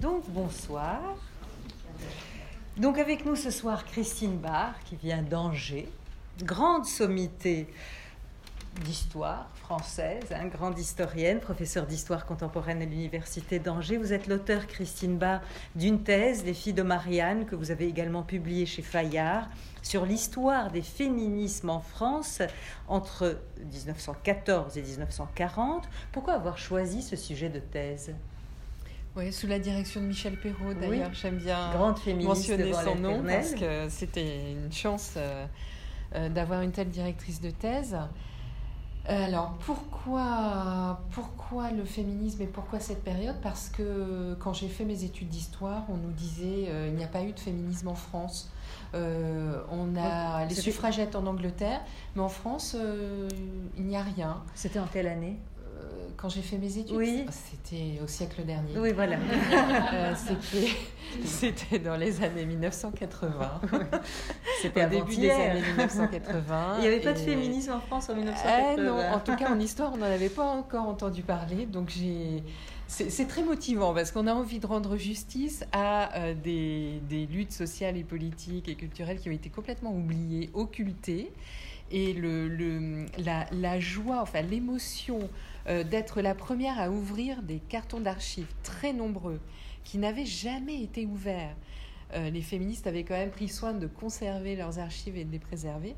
[0.00, 1.00] Donc bonsoir.
[2.76, 5.88] Donc avec nous ce soir Christine Barr qui vient d'Angers,
[6.44, 7.66] grande sommité
[8.84, 13.96] d'histoire française, hein, grande historienne, professeure d'histoire contemporaine à l'Université d'Angers.
[13.96, 15.40] Vous êtes l'auteur, Christine Barr,
[15.74, 19.48] d'une thèse, Les filles de Marianne, que vous avez également publiée chez Fayard,
[19.82, 22.40] sur l'histoire des féminismes en France
[22.86, 23.40] entre
[23.72, 25.88] 1914 et 1940.
[26.12, 28.14] Pourquoi avoir choisi ce sujet de thèse?
[29.18, 31.12] Oui, sous la direction de Michel Perrault, d'ailleurs.
[31.12, 35.46] J'aime bien Grande mentionner son nom parce que c'était une chance euh,
[36.14, 37.96] euh, d'avoir une telle directrice de thèse.
[39.08, 43.36] Euh, alors, pourquoi, pourquoi le féminisme et pourquoi cette période?
[43.42, 47.22] Parce que quand j'ai fait mes études d'histoire, on nous disait qu'il n'y a pas
[47.22, 48.52] eu de féminisme en France.
[48.94, 51.80] on a les suffragettes en Angleterre,
[52.14, 52.76] mais en France,
[53.76, 54.42] il n'y a rien.
[54.54, 55.38] C'était en quelle année?
[56.18, 57.24] Quand j'ai fait mes études, oui.
[57.30, 58.76] c'était au siècle dernier.
[58.76, 59.16] Oui, voilà.
[59.94, 60.14] Euh,
[61.24, 63.60] c'était dans les années 1980.
[64.60, 66.74] C'était au début des années 1980.
[66.78, 68.74] Il n'y avait pas de féminisme en France en 1980.
[68.76, 71.66] Eh non, en tout cas en histoire, on n'en avait pas encore entendu parler.
[71.66, 72.42] Donc j'ai.
[72.88, 77.52] C'est très motivant parce qu'on a envie de rendre justice à euh, des, des, luttes
[77.52, 81.30] sociales et politiques et culturelles qui ont été complètement oubliées, occultées.
[81.90, 85.20] Et le, le la, la, joie, enfin l'émotion
[85.68, 89.40] euh, d'être la première à ouvrir des cartons d'archives très nombreux
[89.84, 91.56] qui n'avaient jamais été ouverts.
[92.14, 95.38] Euh, les féministes avaient quand même pris soin de conserver leurs archives et de les
[95.38, 95.94] préserver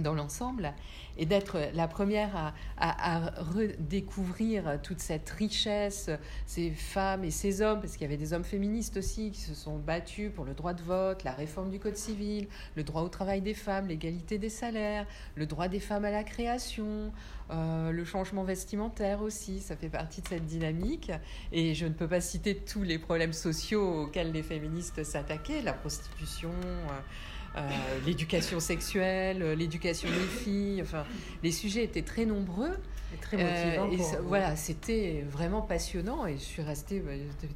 [0.00, 0.74] dans l'ensemble
[1.18, 6.10] et d'être la première à, redécouvrir toute cette richesse,
[6.46, 9.54] ces femmes et ces hommes, parce qu'il y avait des hommes féministes aussi qui se
[9.54, 13.08] sont battus pour le droit de vote, la réforme du Code civil, le droit au
[13.08, 17.12] travail des femmes, l'égalité des salaires, le droit des femmes à la création,
[17.50, 21.12] euh, le changement vestimentaire aussi, ça fait partie de cette dynamique.
[21.52, 25.72] Et je ne peux pas citer tous les problèmes sociaux auxquels les féministes s'attaquaient, la
[25.72, 26.52] prostitution.
[26.62, 27.00] Euh,
[28.04, 30.82] l'éducation sexuelle, euh, l'éducation des filles.
[30.82, 31.04] Enfin,
[31.42, 32.76] les sujets étaient très nombreux.
[33.14, 33.90] Et très motivants.
[33.92, 36.26] Euh, voilà, c'était vraiment passionnant.
[36.26, 37.02] Et je suis restée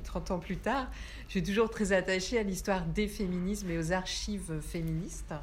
[0.04, 0.88] 30 bah, ans plus tard.
[1.26, 5.34] Je suis toujours très attachée à l'histoire des féminismes et aux archives féministes.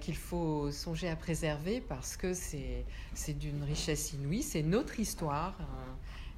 [0.00, 5.56] qu'il faut songer à préserver parce que c'est d'une richesse inouïe, c'est notre histoire.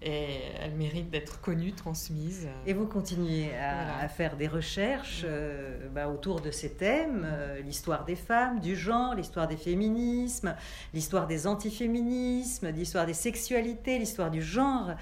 [0.02, 2.48] Et elle mérite d'être connue, transmise.
[2.66, 8.06] Et vous continuez à, faire des recherches euh, bah, autour de ces thèmes, euh, l'histoire
[8.06, 10.54] des femmes, du genre, l'histoire des féminismes,
[10.94, 14.92] l'histoire des antiféminismes, l'histoire des sexualités, l'histoire du genre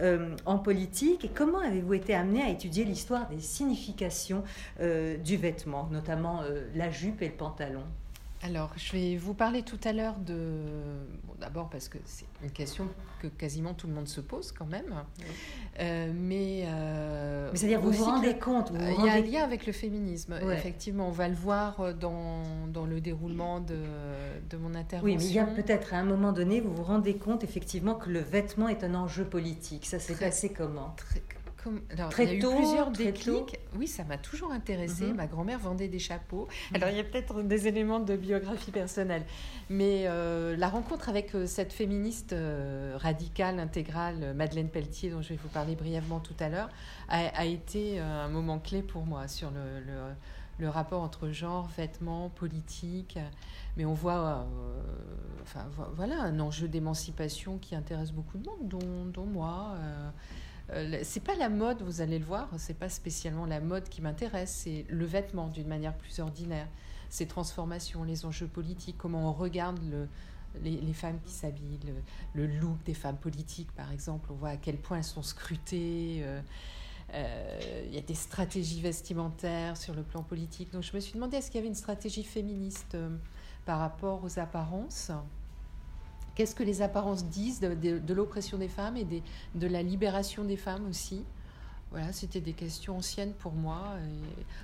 [0.00, 1.26] euh, en politique.
[1.26, 4.42] Et comment avez-vous été amené à étudier l'histoire des significations
[4.78, 6.42] du vêtement, notamment
[6.74, 7.84] la jupe et le pantalon?
[8.46, 10.60] Alors, je vais vous parler tout à l'heure de.
[11.40, 12.88] D'abord, parce que c'est une question
[13.20, 15.02] que quasiment tout le monde se pose quand même.
[15.80, 16.62] Euh, mais.
[16.66, 20.38] Euh, mais c'est-à-dire, vous vous rendez compte Il y a un lien avec le féminisme.
[20.52, 23.80] Effectivement, on va le voir euh, dans, dans le déroulement de,
[24.48, 25.04] de, mon intervention.
[25.04, 27.96] Oui, mais il y a peut-être à un moment donné, vous vous rendez compte effectivement
[27.96, 29.86] que le vêtement est un enjeu politique.
[29.86, 30.94] Ça s'est passé comment?
[30.96, 31.22] Très,
[31.90, 33.58] alors, très il y a eu plusieurs déclics.
[33.76, 35.06] Oui, ça m'a toujours intéressé.
[35.06, 35.16] Mhm.
[35.16, 36.48] Ma grand-mère vendait des chapeaux.
[36.70, 36.76] Mhm.
[36.76, 39.24] Alors, il y a peut-être des éléments de biographie personnelle.
[39.70, 45.30] Mais euh, la rencontre avec euh, cette féministe euh, radicale, intégrale, Madeleine Pelletier, dont je
[45.30, 46.68] vais vous parler brièvement tout à l'heure,
[47.08, 49.80] a, été un moment clé pour moi sur le,
[50.58, 53.18] le, rapport entre genre, vêtements, politique.
[53.76, 54.46] Mais on voit,
[55.42, 59.76] enfin, voilà, un enjeu d'émancipation qui intéresse beaucoup de monde, dont, dont moi.
[60.70, 64.02] Euh, c'est pas la mode, vous allez le voir, c'est pas spécialement la mode qui
[64.02, 66.66] m'intéresse, c'est le vêtement d'une manière plus ordinaire,
[67.08, 69.78] ces transformations, les enjeux politiques, comment on regarde
[70.62, 71.78] les, femmes qui s'habillent,
[72.34, 76.20] le, look des femmes politiques par exemple, on voit à quel point elles sont scrutées.
[76.22, 76.40] Euh,
[77.14, 80.72] euh, il y a des stratégies vestimentaires sur le plan politique.
[80.72, 82.96] Donc je me suis demandé est-ce qu'il y avait une stratégie féministe
[83.64, 85.12] par rapport aux apparences?
[86.36, 89.06] Qu'est-ce que les apparences disent de, l'oppression des femmes et
[89.54, 91.24] de la libération des femmes aussi
[91.90, 93.94] voilà, c'était des questions anciennes pour moi,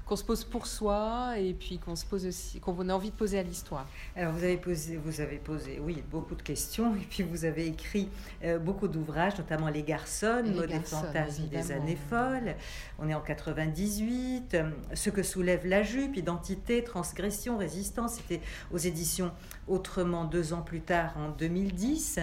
[0.07, 3.15] qu'on se pose pour soi et puis qu'on se pose aussi, qu'on a envie de
[3.17, 3.87] poser à l'histoire.
[4.17, 7.67] Alors vous avez posé, vous avez posé, oui, beaucoup de questions et puis vous avez
[7.67, 8.09] écrit
[8.43, 12.57] euh, beaucoup d'ouvrages, notamment Les Garçons, Mode et fantasmes des années folles.
[12.99, 14.55] On est en 98.
[14.55, 18.15] Euh, Ce que soulève la jupe, identité, transgression, résistance.
[18.15, 18.41] C'était
[18.73, 19.31] aux éditions
[19.69, 22.21] Autrement deux ans plus tard, en 2010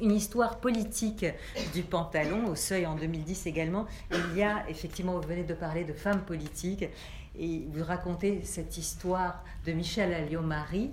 [0.00, 1.26] une histoire politique
[1.74, 3.86] du pantalon, au seuil en 2010 également.
[4.12, 6.84] il y a, effectivement, vous venez de parler de femmes politiques,
[7.38, 10.90] et vous racontez cette histoire de Michel Alliot-Marie.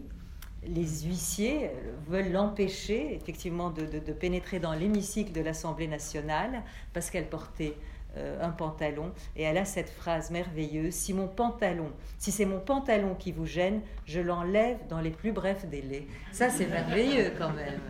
[0.68, 1.72] Les huissiers
[2.08, 6.64] veulent l'empêcher, effectivement, de, pénétrer dans l'hémicycle de l'Assemblée nationale
[6.94, 7.95] parce qu'elle portait euh,
[8.42, 9.12] un pantalon.
[9.36, 13.46] Et elle a cette phrase merveilleuse si mon pantalon, si c'est mon pantalon qui vous
[13.46, 16.08] gêne, je l'enlève dans les plus brefs délais.
[16.32, 17.82] Ça, c'est merveilleux quand même.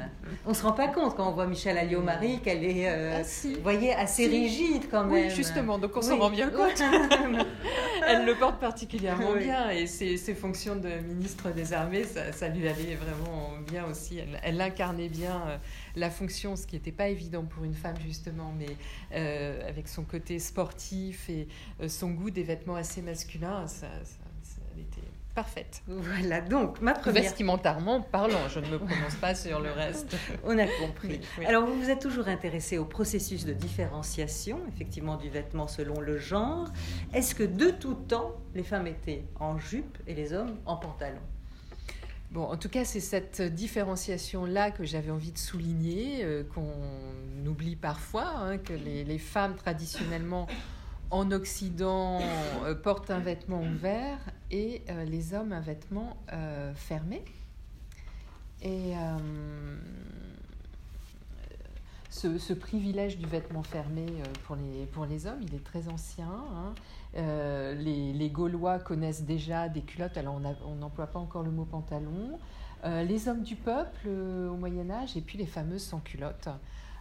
[0.45, 3.93] On se rend pas compte quand on voit Michel Alliot-Marie qu'elle est, euh, ah, voyez,
[3.93, 5.25] assez rigide quand même.
[5.25, 5.77] Oui, justement.
[5.77, 6.81] Donc on s'en rend bien compte.
[8.07, 12.95] elle le porte particulièrement bien et ses, fonctions de ministre des Armées, ça, lui allait
[12.95, 14.19] vraiment bien aussi.
[14.43, 15.57] Elle, incarnait bien euh,
[15.95, 18.75] la fonction, ce qui n'était pas évident pour une femme justement, mais
[19.13, 21.47] euh, avec son côté sportif et
[21.81, 23.87] euh, son goût des vêtements assez masculins, ça,
[24.73, 25.83] elle était parfaite.
[25.87, 27.23] Voilà, donc ma première...
[27.23, 30.15] Vestimentairement parlant, je ne me prononce pas sur le reste.
[30.45, 31.19] On a compris.
[31.45, 36.17] Alors, vous vous êtes toujours intéressé au processus de différenciation, effectivement, du vêtement selon le
[36.17, 36.69] genre.
[37.13, 41.21] Est-ce que de tout temps, les femmes étaient en jupe et les hommes en pantalon?
[42.35, 47.77] Bon, en tout cas, c'est cette différenciation-là que j'avais envie de souligner, euh, qu'on oublie
[47.77, 50.45] parfois, hein, que les, femmes traditionnellement
[51.11, 52.19] en Occident
[52.65, 54.17] euh, portent un vêtement ouvert
[54.51, 56.17] et euh, les hommes un vêtement
[56.75, 57.23] fermé.
[58.61, 58.95] Et
[62.09, 64.07] ce, privilège du vêtement fermé
[64.43, 66.27] pour les, hommes, il est très ancien.
[66.27, 66.75] Hein.
[67.17, 72.39] Euh, les, Gaulois connaissent déjà des culottes, alors on n'emploie pas encore le mot pantalon.
[72.83, 76.49] Euh, les hommes du peuple euh, au Moyen Âge et puis les fameuses sans culottes.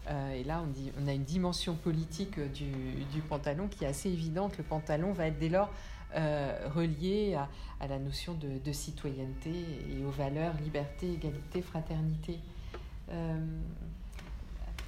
[0.09, 0.63] et là,
[1.01, 4.57] on, a une dimension politique du, pantalon qui est assez évidente.
[4.59, 5.71] Le pantalon va être dès lors
[6.15, 7.35] relié
[7.81, 12.39] à, la notion de, citoyenneté et aux valeurs liberté, égalité, fraternité.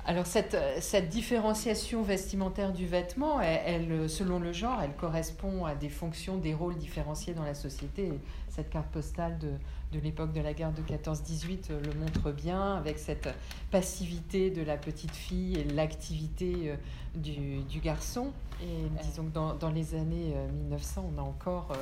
[0.09, 5.89] Alors cette, cette, différenciation vestimentaire du vêtement, elle, selon le genre, elle correspond à des
[5.89, 8.13] fonctions, des rôles différenciés dans la société.
[8.49, 9.51] Cette carte postale de,
[9.93, 13.29] de l'époque de la guerre de 14-18 le montre bien, avec cette
[13.71, 16.77] passivité de la petite fille et l'activité euh,
[17.15, 18.33] du, du, garçon.
[18.63, 21.73] Et disons que dans, dans, les années 1900, euh, on a encore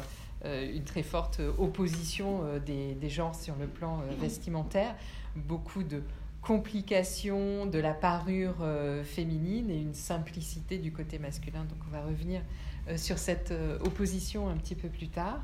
[0.44, 4.94] euh, une très forte opposition des, des genres sur le plan vestimentaire.
[5.36, 6.02] Beaucoup de
[6.44, 11.64] complication de la parure euh, féminine et une simplicité du côté masculin.
[11.64, 12.42] Donc on va revenir
[12.88, 15.42] euh, sur cette euh, opposition un petit peu plus tard.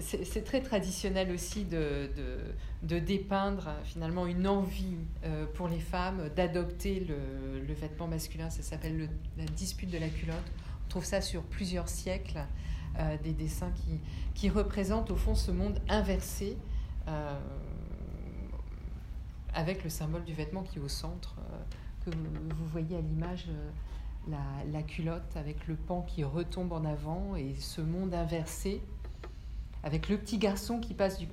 [0.00, 2.10] c'est très traditionnel aussi de,
[2.82, 4.96] de, dépeindre finalement une envie
[5.54, 8.48] pour les femmes d'adopter le, le, vêtement masculin.
[8.48, 10.50] Ça s'appelle la dispute de la culotte.
[10.86, 12.40] On trouve ça sur plusieurs siècles,
[13.22, 14.00] des dessins qui,
[14.34, 16.56] qui représentent au fond ce monde inversé
[19.54, 23.46] avec le symbole du vêtement qui est au centre, euh, que vous voyez à l'image
[23.48, 23.70] euh,
[24.72, 28.82] la, culotte avec le pan qui retombe en avant et ce monde inversé,
[29.82, 31.26] avec le petit garçon qui passe du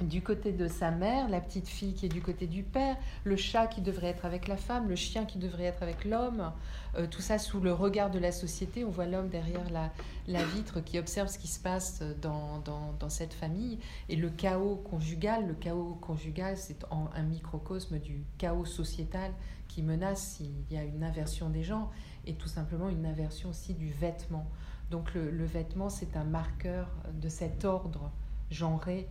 [0.00, 3.36] du côté de sa mère, la petite fille qui est du côté du père, le
[3.36, 6.52] chat qui devrait être avec la femme, le chien qui devrait être avec l'homme,
[6.96, 8.84] euh, tout ça sous le regard de la société.
[8.84, 12.62] On voit l'homme derrière la, vitre qui observe ce qui se passe dans,
[13.08, 13.78] cette famille.
[14.08, 19.32] Et le chaos conjugal, le chaos conjugal, c'est un microcosme du chaos sociétal
[19.68, 21.90] qui menace s'il y a une inversion des gens
[22.26, 24.46] et tout simplement une inversion aussi du vêtement.
[24.90, 28.10] Donc le vêtement, c'est un marqueur de cet ordre
[28.50, 29.08] genré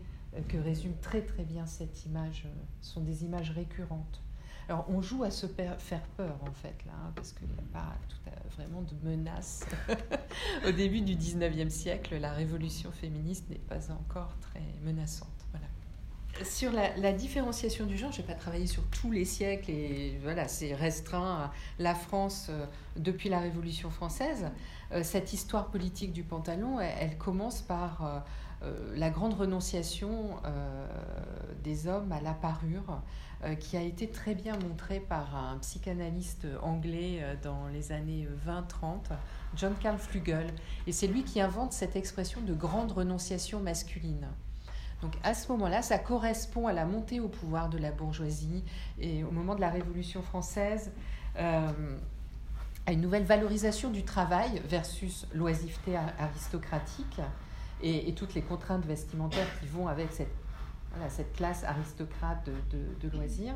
[0.48, 4.22] que résume très très bien cette image, euh, sont des images récurrentes.
[4.68, 7.80] Alors on joue à se faire peur en fait là, hein, parce qu'il n'y a
[7.80, 7.94] pas
[8.56, 9.64] vraiment de menace.
[10.68, 15.30] Au début du 19e siècle, la révolution féministe n'est pas encore très menaçante.
[15.52, 15.68] Voilà.
[16.44, 20.48] Sur la, différenciation du genre, je n'ai pas travaillé sur tous les siècles et voilà,
[20.48, 22.66] c'est restreint à la France euh,
[22.98, 24.48] depuis la Révolution française.
[24.92, 28.26] Euh, cette histoire politique du pantalon, elle commence par
[28.96, 30.88] la grande renonciation euh,
[31.64, 33.02] des hommes à la parure,
[33.44, 39.16] euh, qui a été très bien montrée par un psychanalyste anglais dans les années 20-30,
[39.56, 40.48] John Carl Flugel.
[40.88, 44.28] Et c'est lui qui invente cette expression de grande renonciation masculine.
[45.02, 48.64] Donc à ce moment-là, ça correspond à la montée au pouvoir de la bourgeoisie
[48.98, 50.92] et au moment de la Révolution française,
[51.36, 57.20] à une nouvelle valorisation du travail versus l'oisiveté aristocratique
[57.86, 60.34] et, toutes les contraintes vestimentaires qui vont avec cette,
[61.10, 63.56] cette classe aristocrate de, de, loisirs.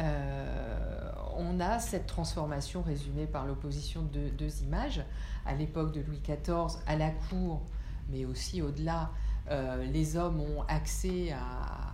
[0.00, 5.04] Euh, on a cette transformation résumée par l'opposition de deux images.
[5.46, 7.62] À l'époque de Louis XIV, à la cour,
[8.10, 9.12] mais aussi au-delà,
[9.50, 11.92] euh, les hommes ont accès à,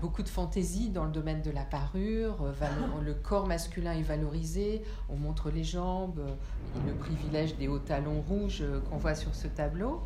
[0.00, 2.36] beaucoup de fantaisie dans le domaine de la parure.
[3.04, 6.20] le corps masculin est valorisé, on montre les jambes,
[6.86, 10.04] le privilège des hauts talons rouges qu'on voit sur ce tableau.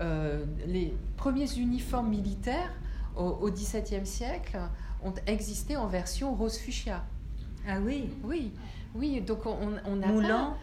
[0.00, 2.72] Euh, les premiers uniformes militaires
[3.16, 4.58] au XVIIe siècle
[5.04, 7.04] ont existé en version rose fuchsia.
[7.68, 8.52] Ah oui Oui,
[8.94, 9.20] oui.
[9.20, 10.56] Donc on, on a Moulant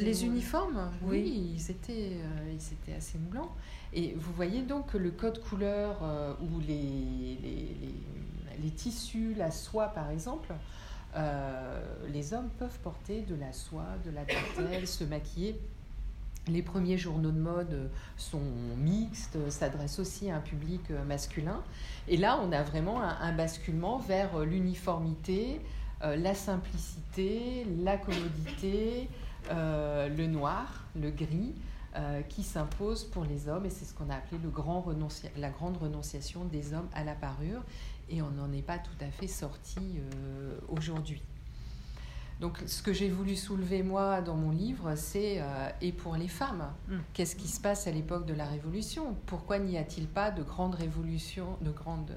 [0.00, 3.54] les uniformes, oui, ils, étaient, euh, ils étaient assez moulants.
[3.92, 7.76] Et vous voyez donc que le code couleur euh, ou les, les,
[8.62, 10.52] les, tissus, la soie par exemple,
[12.08, 15.58] les hommes peuvent porter de la soie, de la dentelle, se maquiller.
[16.48, 18.40] Les premiers journaux de mode sont
[18.76, 21.62] mixtes, s'adressent aussi à un public masculin.
[22.06, 25.60] Et là, on a vraiment un, basculement vers l'uniformité,
[26.02, 29.08] la simplicité, la commodité,
[29.50, 31.52] le noir, le gris.
[31.98, 34.38] Euh, qui s'impose pour les hommes, et c'est ce qu'on a appelé
[35.38, 37.62] la grande renonciation des hommes à la parure,
[38.10, 41.22] et on n'en est pas tout à fait sorti euh, aujourd'hui.
[42.40, 46.28] Donc ce que j'ai voulu soulever moi dans mon livre, c'est euh, et pour les
[46.28, 46.96] femmes, mm.
[47.14, 49.16] qu'est-ce qui se passe à l'époque de la Révolution?
[49.26, 52.14] Pourquoi n'y a-t-il pas de grande révolution, de grande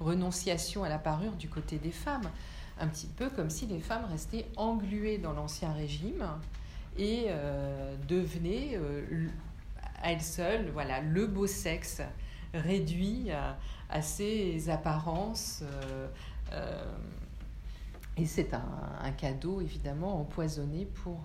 [0.00, 2.28] renonciation à la parure du côté des femmes?
[2.80, 6.24] Un petit peu comme si les femmes restaient engluées dans l'ancien régime
[6.96, 9.28] et euh, devenait euh,
[10.02, 12.00] à elle seule voilà, le beau sexe
[12.54, 15.62] réduit à, ses apparences.
[16.52, 16.84] Euh,
[18.20, 21.24] et c'est un, cadeau évidemment empoisonné pour,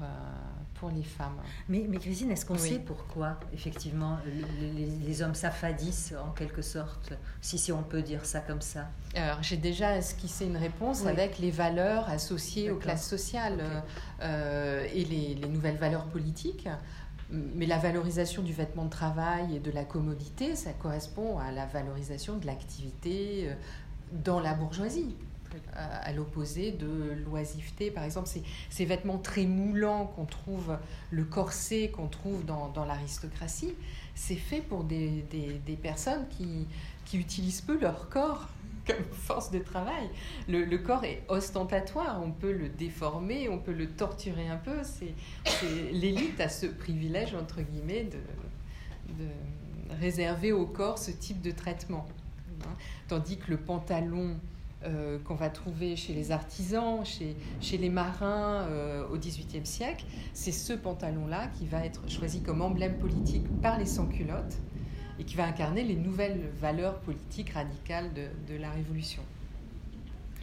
[0.76, 1.38] pour les femmes.
[1.70, 4.18] Mais, mais Christine, est-ce qu'on sait pourquoi effectivement
[4.60, 8.88] les, hommes s'affadissent en quelque sorte, si, si on peut dire ça comme ça?
[9.16, 13.62] Alors j'ai déjà esquissé une réponse avec les valeurs associées aux classes sociales
[14.22, 16.68] euh, et les, les, nouvelles valeurs politiques.
[17.32, 21.66] Mais la valorisation du vêtement de travail et de la commodité, ça correspond à la
[21.66, 23.54] valorisation de l'activité euh,
[24.24, 25.16] dans la bourgeoisie
[25.74, 27.92] à, l'opposé de l'oisiveté.
[27.92, 28.30] Par exemple,
[28.70, 30.78] ces, vêtements très moulants qu'on trouve,
[31.12, 33.74] le corset qu'on trouve dans, l'aristocratie,
[34.14, 35.26] c'est fait pour des,
[35.82, 36.68] personnes qui,
[37.18, 38.50] utilisent peu leur corps
[38.88, 40.10] comme force de travail.
[40.48, 44.78] Le, corps est ostentatoire, on peut le déformer, on peut le torturer un peu.
[44.84, 45.14] C'est,
[45.92, 49.30] l'élite a ce privilège, entre guillemets, de, de
[50.00, 52.06] réserver au corps ce type de traitement.
[52.62, 52.74] Hein.
[53.08, 54.38] Tandis que le pantalon
[54.86, 57.36] euh, qu'on va trouver chez les artisans, chez,
[57.78, 63.00] les marins euh, au XVIIIe siècle, c'est ce pantalon-là qui va être choisi comme emblème
[63.00, 64.58] politique par les sans-culottes
[65.18, 69.24] et qui va incarner les nouvelles valeurs politiques radicales de, la Révolution.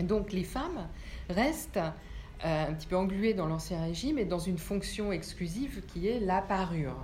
[0.00, 0.88] donc les femmes
[1.30, 1.76] restent
[2.44, 6.18] euh, un petit peu engluées dans l'Ancien Régime et dans une fonction exclusive qui est
[6.18, 6.96] la parure.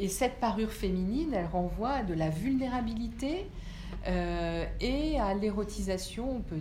[0.00, 3.46] et cette parure féminine, elle renvoie à de la vulnérabilité,
[4.06, 6.60] euh, et à l'érotisation, on peut,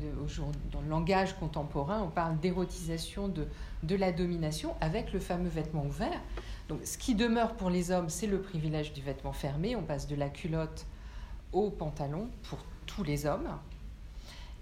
[0.71, 3.47] dans le langage contemporain, on parle d'érotisation de,
[3.83, 6.21] de la domination avec le fameux vêtement ouvert.
[6.69, 9.75] Donc, ce qui demeure pour les hommes, c'est le privilège du vêtement fermé.
[9.75, 10.85] On passe de la culotte
[11.51, 13.49] au pantalon pour tous les hommes.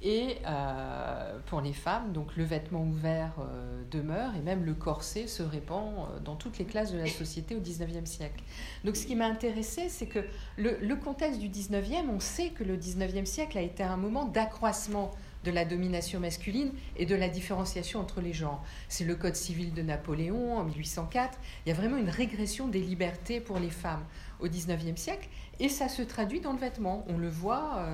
[0.01, 5.27] Et euh, pour les femmes, donc le vêtement ouvert euh, demeure et même le corset
[5.27, 8.41] se répand euh, dans toutes les classes de la société au XIXe siècle.
[8.85, 10.19] Donc ce qui m'a intéressé, c'est que
[10.57, 15.11] le, contexte du XIXe, on sait que le XIXe siècle a été un moment d'accroissement
[15.43, 18.63] de la domination masculine et de la différenciation entre les genres.
[18.87, 21.37] C'est le Code civil de Napoléon en 1804.
[21.65, 24.03] Il y a vraiment une régression des libertés pour les femmes
[24.39, 25.27] au XIXe siècle
[25.59, 27.05] et ça se traduit dans le vêtement.
[27.09, 27.85] On le voit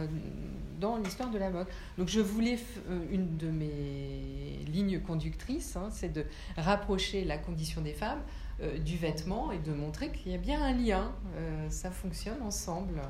[0.80, 1.68] dans l'histoire de la mode.
[1.98, 2.58] Donc je voulais,
[2.90, 6.26] euh, une de mes lignes conductrices, hein, c'est de
[6.58, 8.22] rapprocher la condition des femmes
[8.62, 12.42] euh, du vêtement et de montrer qu'il y a bien un lien, euh, ça fonctionne
[12.42, 13.02] ensemble.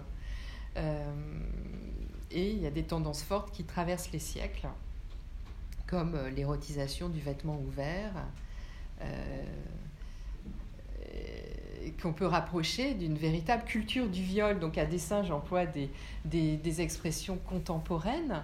[2.31, 4.67] et il y a des tendances fortes qui traversent les siècles,
[5.87, 8.11] comme l'érotisation du vêtement ouvert
[12.01, 14.59] qu'on peut rapprocher d'une véritable culture du viol.
[14.59, 18.43] Donc à dessein, j'emploie des, expressions contemporaines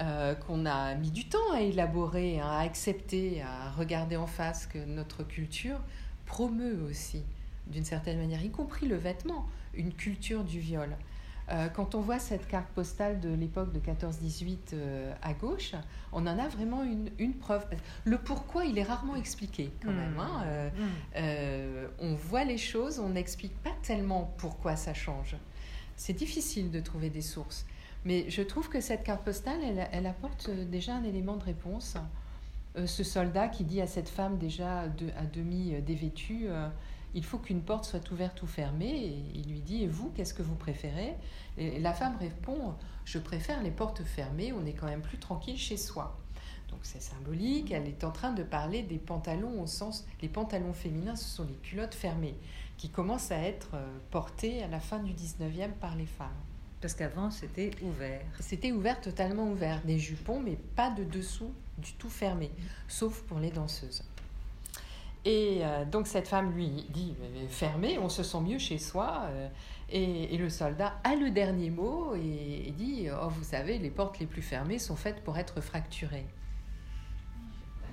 [0.00, 4.78] euh, qu'on a mis du temps à élaborer, à accepter, à regarder en face, que
[4.78, 5.80] notre culture
[6.26, 7.22] promeut aussi,
[7.66, 10.96] d'une certaine manière, y compris le vêtement, une culture du viol.
[11.50, 15.72] Euh, quand on voit cette carte postale de l'époque de 14-18 euh, à gauche,
[16.12, 17.64] on en a vraiment une, une, preuve.
[18.04, 20.14] Le pourquoi, il est rarement expliqué quand même.
[20.14, 20.20] Mmh.
[20.20, 20.70] Hein.
[21.16, 21.90] Euh, mmh.
[22.00, 25.36] on voit les choses, on n'explique pas tellement pourquoi ça change.
[25.96, 27.64] C'est difficile de trouver des sources.
[28.04, 31.96] Mais je trouve que cette carte postale, elle, elle apporte déjà un élément de réponse.
[32.84, 36.46] ce soldat qui dit à cette femme déjà à demi dévêtue,
[37.14, 39.06] il faut qu'une porte soit ouverte ou fermée.
[39.06, 41.16] Et il lui dit, et vous, qu'est-ce que vous préférez?
[41.56, 42.74] Et la femme répond,
[43.04, 46.16] je préfère les portes fermées, on est quand même plus tranquille chez soi.
[46.70, 50.74] Donc c'est symbolique, elle est en train de parler des pantalons au sens, les pantalons
[50.74, 52.36] féminins, ce sont les culottes fermées,
[52.76, 56.28] qui commencent à être euh, portées à la fin du 19e par les femmes.
[56.80, 58.22] Parce qu'avant, c'était ouvert.
[58.38, 59.82] C'était ouvert, totalement ouvert.
[59.82, 62.50] Des jupons, mais pas de dessous du tout fermé,
[62.86, 64.04] sauf pour les danseuses.
[65.24, 67.14] Et euh, donc cette femme lui dit
[67.48, 69.24] fermé, on se sent mieux chez soi.
[69.28, 69.48] Euh,
[69.90, 74.26] et, le soldat a le dernier mot et, dit oh vous savez les portes les
[74.26, 76.26] plus fermées sont faites pour être fracturées.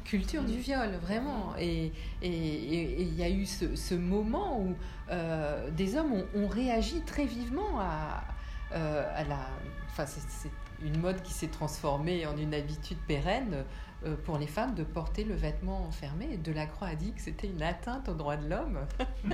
[0.03, 1.55] Culture du viol vraiment.
[1.59, 1.91] Et
[2.21, 4.75] il y a eu ce, moment où
[5.09, 8.23] euh, des hommes ont, réagi très vivement à,
[8.71, 9.39] à la.
[9.87, 10.51] Enfin c'est
[10.83, 13.65] une mode qui s'est transformée en une habitude pérenne
[14.23, 16.37] pour les femmes de porter le vêtement fermé.
[16.37, 18.79] Delacroix a dit que c'était une atteinte aux droits de l'homme.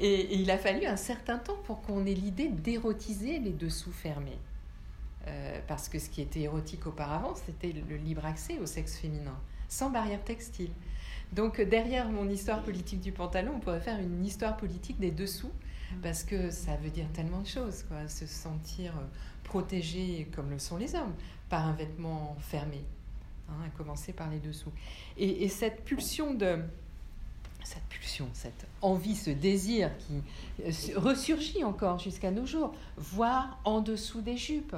[0.00, 4.38] et, il a fallu un certain temps pour qu'on ait l'idée d'érotiser les dessous fermés.
[5.26, 9.36] Euh, parce que ce qui était érotique auparavant, c'était le libre accès au sexe féminin,
[9.68, 10.70] sans barrière textile.
[11.32, 15.52] Donc derrière mon histoire politique du pantalon, on pourrait faire une histoire politique des dessous,
[16.02, 19.04] parce que ça veut dire tellement de choses, quoi, se sentir euh,
[19.44, 21.14] protégé comme le sont les hommes
[21.48, 22.84] par un vêtement fermé.
[23.50, 24.72] Hein, à commencer par les dessous.
[25.16, 26.58] Et, cette pulsion de
[27.64, 30.22] cette pulsion, cette envie, ce désir qui
[30.64, 34.76] euh, ressurgit encore jusqu'à nos jours, voir en dessous des jupes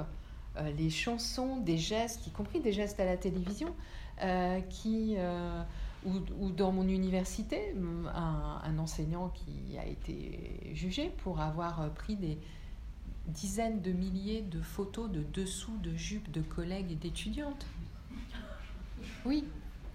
[0.57, 3.73] euh, les chansons, des gestes, y compris des gestes à la télévision,
[4.21, 5.15] euh, qui,
[6.05, 7.75] ou, dans mon université,
[8.13, 12.37] un, un, enseignant qui a été jugé pour avoir pris des
[13.27, 17.65] dizaines de milliers de photos de dessous de jupes de collègues et d'étudiantes.
[19.25, 19.45] Oui.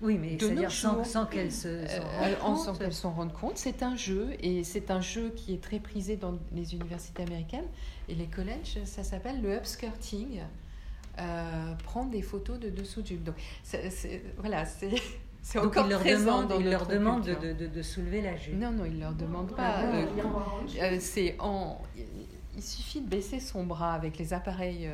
[0.03, 3.57] Oui, mais c'est-à-dire sans, sans qu'elles se, euh, s'en rendent compte.
[3.57, 7.65] C'est un jeu, et c'est un jeu qui est très prisé dans les universités américaines
[8.09, 8.79] et les collèges.
[8.85, 10.43] Ça s'appelle le upskirting.
[11.19, 13.25] Euh, prendre des photos de dessous de jupe.
[13.25, 13.37] Donc,
[14.39, 14.91] voilà, c'est...
[15.43, 18.59] C'est encore il leur présent demande, il leur demande de, de, de, soulever la jupe.
[18.59, 19.77] Non, non, il leur demande pas.
[19.77, 19.93] Ah
[20.83, 21.81] euh, c'est en,
[22.57, 24.89] il suffit de baisser son bras avec les appareils,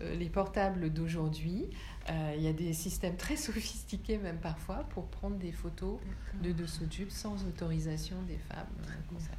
[0.00, 1.68] les portables d'aujourd'hui.
[2.08, 5.98] Euh, il y a des systèmes très sophistiqués même parfois pour prendre des photos
[6.42, 8.66] de dessous de jupe sans autorisation des femmes
[9.12, 9.36] concernées.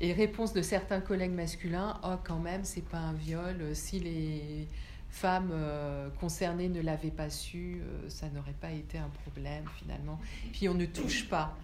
[0.00, 3.74] Et réponse de certains collègues masculins, oh quand même, c'est pas un viol.
[3.74, 4.68] Si les
[5.10, 10.20] femmes euh, concernées ne l'avaient pas su, euh, ça n'aurait pas été un problème finalement.
[10.52, 11.56] Puis on ne touche pas.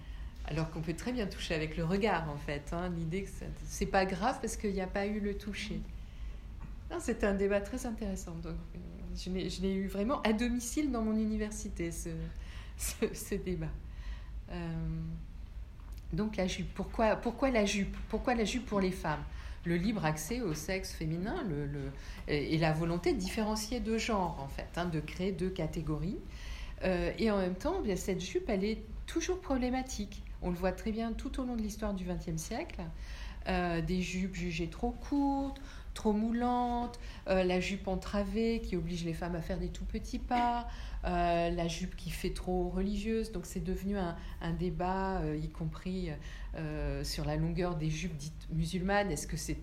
[0.47, 2.73] Alors qu'on peut très bien toucher avec le regard en fait.
[2.73, 2.91] Hein.
[2.97, 3.31] L'idée que
[3.65, 5.81] c'est pas grave parce qu'il n'y a pas eu le toucher.
[7.01, 8.35] C'est un débat très intéressant.
[8.43, 8.55] Donc,
[9.17, 13.67] je l'ai eu vraiment à domicile dans mon université, ce, débat.
[14.51, 14.57] Euh,
[16.13, 16.73] donc la jupe.
[16.75, 17.17] Pourquoi,
[17.51, 19.23] la jupe Pourquoi la jupe pour les femmes?
[19.65, 21.43] Le libre accès au sexe féminin
[22.29, 26.19] et la volonté de différencier deux genres, en fait, hein, de créer deux catégories.
[26.85, 30.23] Euh, et en même temps, bien, cette jupe, elle est toujours problématique.
[30.45, 32.83] On le voit très bien tout au long de l'histoire du XXe siècle.
[33.49, 35.61] Euh, des jupes jugées trop courtes,
[35.95, 40.19] trop moulante, euh, la jupe entravée qui oblige les femmes à faire des tout petits
[40.19, 40.69] pas,
[41.05, 43.33] euh, la jupe qui fait trop religieuse.
[43.33, 46.11] Donc c'est devenu un, débat, euh, y compris
[47.03, 49.11] sur la longueur des jupes dites musulmanes.
[49.11, 49.59] Est-ce que c'est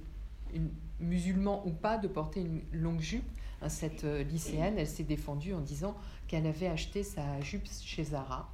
[1.00, 3.30] musulman ou pas de porter une longue jupe
[3.68, 5.96] Cette lycéenne, elle s'est défendue en disant
[6.28, 8.50] qu'elle avait acheté sa jupe chez Zara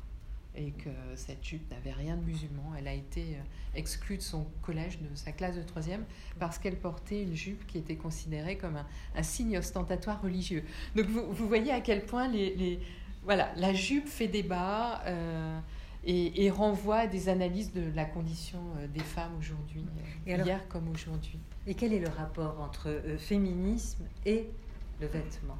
[0.57, 2.73] et que cette jupe n'avait rien de musulman.
[2.77, 3.41] Elle a été euh,
[3.75, 6.03] exclue de son collège, de sa classe de troisième,
[6.39, 8.77] parce qu'elle portait une jupe qui était considérée comme
[9.15, 10.63] un, signe ostentatoire religieux.
[10.95, 12.79] Donc vous, vous, voyez à quel point les, les,
[13.23, 15.59] voilà, la jupe fait débat euh,
[16.03, 19.85] et, et, renvoie à des analyses de la condition euh, des femmes aujourd'hui,
[20.25, 21.39] hier comme aujourd'hui.
[21.67, 24.47] Et quel est le rapport entre féminisme et
[24.99, 25.57] le vêtement?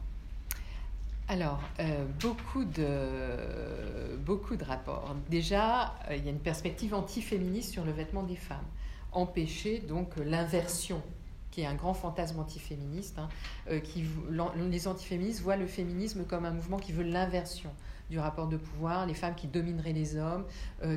[1.30, 5.14] Alors, euh, beaucoup, de, rapports.
[5.30, 8.64] Déjà, euh, il y a une perspective antiféministe sur le vêtement des femmes.
[9.12, 11.02] Empêcher donc l'inversion,
[11.52, 13.20] qui est un grand fantasme antiféministe.
[13.20, 13.28] Hein,
[13.70, 14.06] euh, qui,
[14.70, 17.72] les antiféministes voient le féminisme comme un mouvement qui veut l'inversion
[18.10, 20.46] du rapport de pouvoir, les femmes qui domineraient les hommes,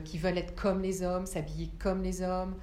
[0.05, 2.55] qui veulent être comme les hommes, s'habiller comme les hommes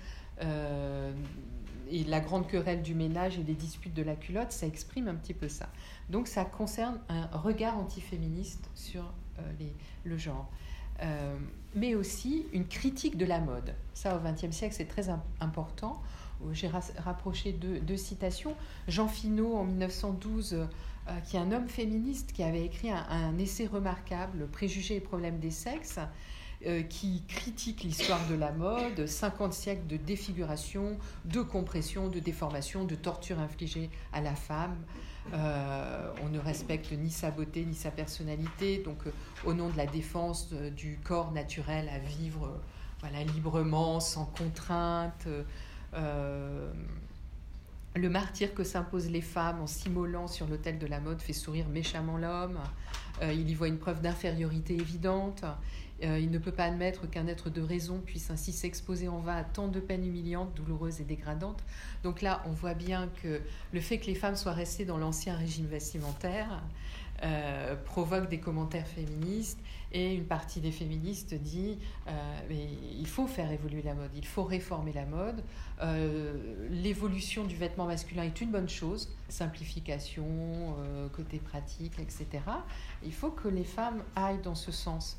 [1.90, 5.16] et la grande querelle du ménage et des disputes de la culotte, ça exprime un
[5.16, 5.70] petit peu ça.
[6.10, 9.02] Donc ça concerne un regard antiféministe sur
[9.40, 9.74] euh, les,
[10.04, 10.50] le genre.
[11.04, 11.38] Euh,
[11.76, 13.76] mais aussi une critique de la mode.
[13.94, 16.02] Ça, au XXe siècle, c'est très important.
[16.52, 18.56] J'ai rapproché deux, citations.
[18.88, 23.68] Jean Finot, en 1912, euh, qui est un homme féministe, qui avait écrit un essai
[23.68, 26.00] remarquable, Préjugés et problèmes des sexes,
[26.66, 32.84] euh, qui critique l'histoire de la mode, 50 siècles de défiguration, de compression, de déformation,
[32.84, 34.76] de torture infligée à la femme.
[35.34, 38.80] Euh, on ne respecte ni sa beauté ni sa personnalité.
[38.80, 39.12] Donc, euh,
[39.46, 42.60] au nom de la défense du corps naturel à vivre
[43.02, 45.28] voilà, librement, sans contrainte,
[47.98, 51.68] le martyr que s'imposent les femmes en s'immolant sur l'autel de la mode fait sourire
[51.70, 52.60] méchamment l'homme.
[53.22, 55.44] il y voit une preuve d'infériorité évidente.
[56.04, 59.36] Euh, il ne peut pas admettre qu'un être de raison puisse ainsi s'exposer en vain
[59.36, 61.64] à tant de peines humiliantes, douloureuses et dégradantes.
[62.04, 63.42] Donc là, on voit bien que
[63.74, 66.62] le fait que les femmes soient restées dans l'ancien régime vestimentaire
[67.24, 69.60] euh, provoque des commentaires féministes
[69.92, 72.12] et une partie des féministes dit euh,
[72.50, 72.68] mais
[73.00, 75.44] il faut faire évoluer la mode, il faut réformer la mode.
[76.70, 80.76] L'évolution du vêtement masculin est une bonne chose, simplification,
[81.14, 82.26] côté pratique, etc.
[83.04, 85.18] Il faut que les femmes aillent dans ce sens.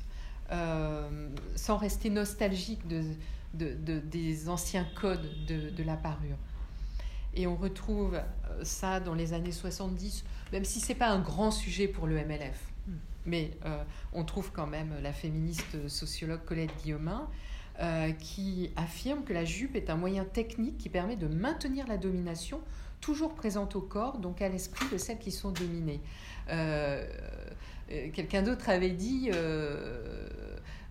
[0.51, 3.03] Euh, sans rester nostalgique de,
[3.53, 6.37] des anciens codes de, la parure.
[7.33, 11.19] Et on retrouve euh, ça dans les années 70, même si ce n'est pas un
[11.19, 12.59] grand sujet pour le MLF.
[12.87, 12.93] Hmm.
[13.25, 17.27] Mais euh, on trouve quand même la féministe sociologue Colette Guillaumin
[18.19, 22.59] qui affirme que la jupe est un moyen technique qui permet de maintenir la domination
[22.99, 26.01] toujours présente au corps, donc à l'esprit de celles qui sont dominées.
[27.91, 30.27] Euh, quelqu'un d'autre avait dit euh,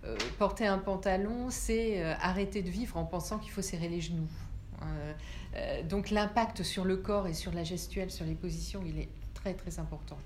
[0.04, 4.28] euh, porter un pantalon, c'est arrêter de vivre en pensant qu'il faut serrer les genoux.
[5.88, 9.54] Donc l'impact sur le corps et sur la gestuelle, sur les positions, il est très
[9.54, 10.18] très important.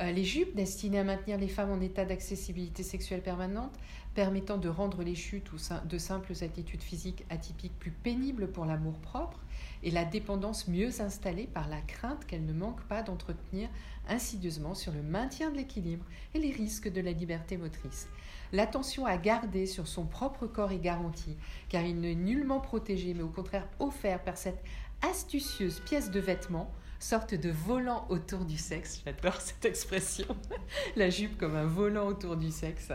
[0.00, 3.76] les jupes destinées à maintenir les femmes en état d'accessibilité sexuelle permanente,
[4.14, 8.98] permettant de rendre les chutes ou de simples attitudes physiques atypiques plus pénibles pour l'amour
[8.98, 9.38] propre,
[9.82, 13.68] et la dépendance mieux installée par la crainte qu'elle ne manque pas d'entretenir
[14.08, 16.04] insidieusement sur le maintien de l'équilibre
[16.34, 18.08] et les risques de la liberté motrice.
[18.52, 21.36] L'attention à garder sur son propre corps est garantie,
[21.68, 24.62] car il n'est nullement protégé, mais au contraire offert par cette
[25.02, 30.26] astucieuse pièce de vêtement sorte de volant autour du sexe, j'adore cette expression,
[30.96, 32.90] la jupe comme un volant autour du sexe,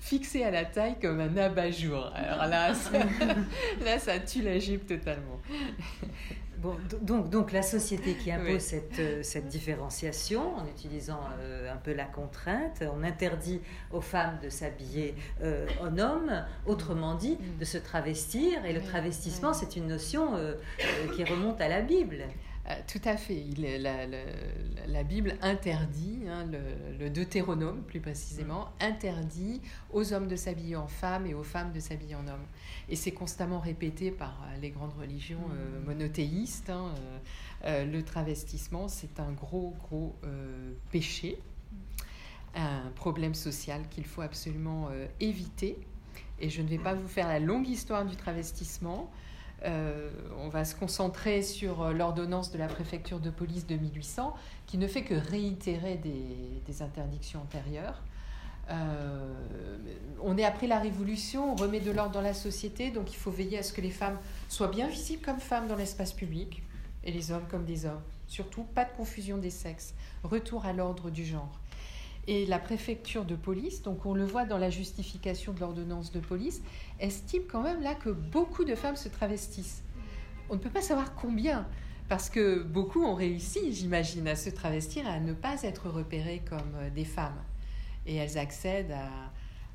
[0.00, 2.10] fixé à la taille comme un abat-jour.
[2.14, 2.98] Alors là, ça,
[3.84, 5.40] là, ça tue la jupe totalement.
[6.58, 11.76] Bon, donc, donc la société qui impose cette, euh, cette, différenciation en utilisant euh, un
[11.76, 13.60] peu la contrainte, on interdit
[13.92, 19.52] aux femmes de s'habiller euh, en homme, autrement dit, de se travestir, et le travestissement,
[19.52, 20.32] c'est une notion
[21.14, 22.24] qui remonte à la Bible.
[22.68, 23.36] Euh, tout à fait.
[23.36, 26.46] Il la, Bible interdit, hein,
[26.98, 28.84] le, Deutéronome plus précisément, mm.
[28.84, 29.60] interdit
[29.92, 32.46] aux hommes de s'habiller en femmes et aux femmes de s'habiller en hommes.
[32.88, 35.84] Et c'est constamment répété par euh, les grandes religions euh, mm.
[35.84, 36.70] monothéistes.
[36.70, 36.94] Hein,
[37.64, 40.14] le travestissement, c'est un gros, gros
[40.92, 41.36] péché,
[42.54, 45.76] un problème social qu'il faut absolument éviter.
[46.38, 49.10] Et je ne vais pas vous faire la longue histoire du travestissement.
[49.64, 54.34] Euh, on va se concentrer sur euh, l'ordonnance de la préfecture de police de 1800,
[54.66, 58.02] qui ne fait que réitérer des, interdictions antérieures.
[58.68, 59.34] Euh,
[60.22, 63.30] on est après la Révolution, on remet de l'ordre dans la société, donc il faut
[63.30, 66.62] veiller à ce que les femmes soient bien visibles comme femmes dans l'espace public,
[67.02, 68.02] et les hommes comme des hommes.
[68.26, 69.94] Surtout, pas de confusion des sexes.
[70.22, 71.60] Retour à l'ordre du genre.
[72.28, 76.18] Et la préfecture de police, donc on le voit dans la justification de l'ordonnance de
[76.18, 76.60] police,
[76.98, 79.84] estime quand même là que beaucoup de femmes se travestissent.
[80.50, 81.68] On ne peut pas savoir combien,
[82.08, 86.74] parce que beaucoup ont réussi, j'imagine, à se travestir à ne pas être repérées comme
[86.76, 87.40] euh, des femmes.
[88.06, 88.94] Et elles accèdent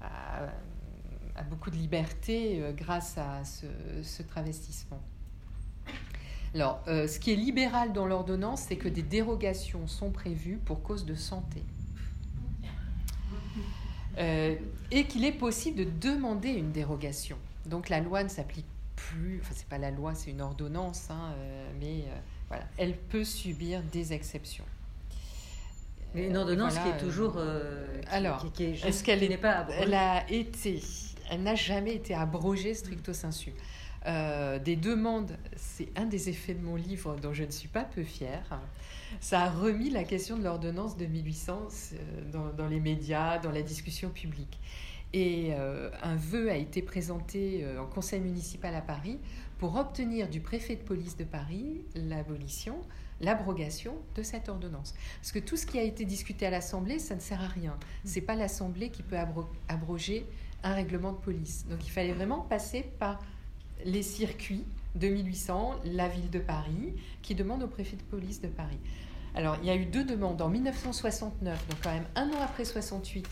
[0.01, 5.01] à, beaucoup de liberté euh, grâce à ce, travestissement.
[6.53, 10.83] Alors, euh, ce qui est libéral dans l'ordonnance, c'est que des dérogations sont prévues pour
[10.83, 11.63] cause de santé.
[14.17, 14.55] Euh,
[14.91, 17.37] et qu'il est possible de demander une dérogation.
[17.65, 21.33] Donc la loi ne s'applique plus, enfin c'est pas la loi, c'est une ordonnance, hein,
[21.37, 22.17] euh, mais euh,
[22.49, 24.65] voilà, elle peut subir des exceptions.
[26.13, 27.41] Mais une ordonnance qui est toujours.
[28.09, 30.83] alors, est-ce qu'elle n'est pas Elle a été,
[31.29, 33.53] elle n'a jamais été abrogée stricto sensu.
[34.05, 38.03] des demandes, c'est un des effets de mon livre dont je ne suis pas peu
[38.03, 38.59] fière
[39.19, 43.61] ça a remis la question de l'ordonnance de 1800 euh, dans, les médias, dans la
[43.61, 44.59] discussion publique.
[45.13, 49.19] Et euh, un vœu a été présenté euh, en conseil municipal à Paris
[49.57, 52.79] pour obtenir du préfet de police de Paris l'abolition,
[53.19, 54.93] l'abrogation de cette ordonnance.
[55.19, 57.77] Parce que tout ce qui a été discuté à l'Assemblée, ça ne sert à rien.
[58.05, 59.17] C'est pas l'Assemblée qui peut
[59.67, 60.25] abroger
[60.63, 61.65] un règlement de police.
[61.69, 63.19] Donc il fallait vraiment passer par
[63.83, 64.63] les circuits
[64.95, 68.79] de 1800, la ville de Paris, qui demande au préfet de police de Paris.
[69.35, 70.41] Alors, il y a eu deux demandes.
[70.41, 73.27] En 1969, donc quand même un an après 68,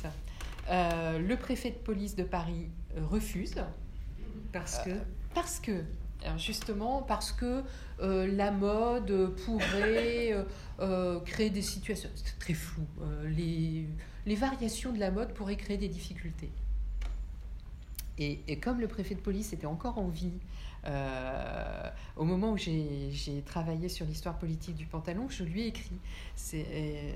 [0.70, 3.56] euh, le préfet de police de Paris euh, refuse.
[4.54, 4.92] Parce que
[5.36, 5.84] Parce que,
[6.38, 7.64] justement, parce que
[8.02, 10.34] euh, la mode pourrait
[11.26, 12.10] créer des situations.
[12.16, 12.86] C'est très flou.
[13.26, 16.52] les variations de la mode pourraient créer des difficultés.
[18.18, 20.34] Et, et, comme le préfet de police était encore en vie
[20.86, 26.00] euh, au moment où j'ai travaillé sur l'histoire politique du pantalon, je lui ai écrit.
[26.54, 27.12] Euh,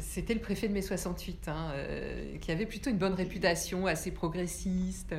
[0.00, 4.10] c'était le préfet de mai 68, hein, euh, qui avait plutôt une bonne réputation, assez
[4.10, 5.14] progressiste.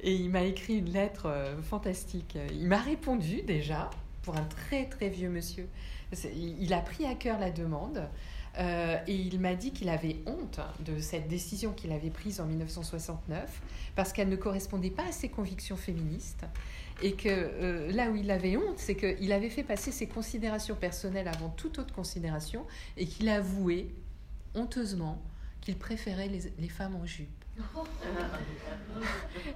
[0.00, 2.38] Et il m'a écrit une lettre fantastique.
[2.52, 3.90] Il m'a répondu déjà,
[4.22, 5.68] pour un très très vieux monsieur.
[6.34, 8.08] Il a pris à cœur la demande.
[8.58, 12.46] Euh, et il m'a dit qu'il avait honte de cette décision qu'il avait prise en
[12.46, 13.60] 1969
[13.96, 16.44] parce qu'elle ne correspondait pas à ses convictions féministes.
[17.02, 20.76] Et que euh, là où il avait honte, c'est qu'il avait fait passer ses considérations
[20.76, 22.64] personnelles avant toute autre considération
[22.96, 23.88] et qu'il avouait
[24.54, 25.20] honteusement
[25.60, 27.43] qu'il préférait les femmes en jupe.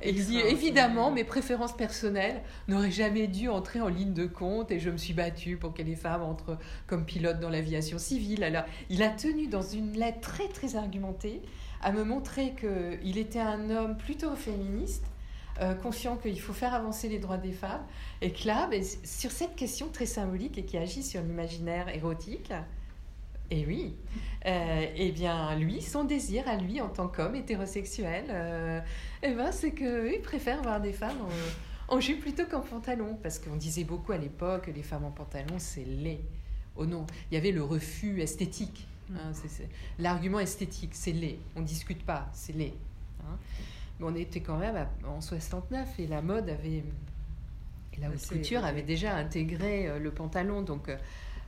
[0.04, 4.78] Il dit évidemment, mes préférences personnelles n'auraient jamais dû entrer en ligne de compte et
[4.78, 8.44] je me suis battue pour que les femmes entrent comme pilotes dans l'aviation civile.
[8.44, 11.42] Alors, il a tenu dans une lettre très très argumentée
[11.80, 15.04] à me montrer qu'il était un homme plutôt féministe,
[15.60, 17.84] euh, conscient qu'il faut faire avancer les droits des femmes,
[18.20, 22.52] et que là, ben, sur cette question très symbolique et qui agit sur l'imaginaire érotique,
[23.50, 23.94] et oui,
[24.46, 28.80] euh, eh bien, lui, son désir à lui en tant qu'homme hétérosexuel, euh,
[29.22, 31.16] eh ben, c'est qu'il préfère voir des femmes
[31.88, 33.18] en, en jupe plutôt qu'en pantalon.
[33.22, 36.20] Parce qu'on disait beaucoup à l'époque que les femmes en pantalon, c'est laid.
[36.76, 38.86] Oh non, il y avait le refus esthétique.
[39.14, 39.32] Hein,
[39.98, 41.38] l'argument esthétique, c'est laid.
[41.56, 42.74] On ne discute pas, c'est laid.
[43.22, 43.38] Hein.
[43.98, 46.84] Mais on était quand même en 69 et la mode avait.
[47.98, 50.60] la haute couture avait déjà intégré euh, le pantalon.
[50.60, 50.90] Donc.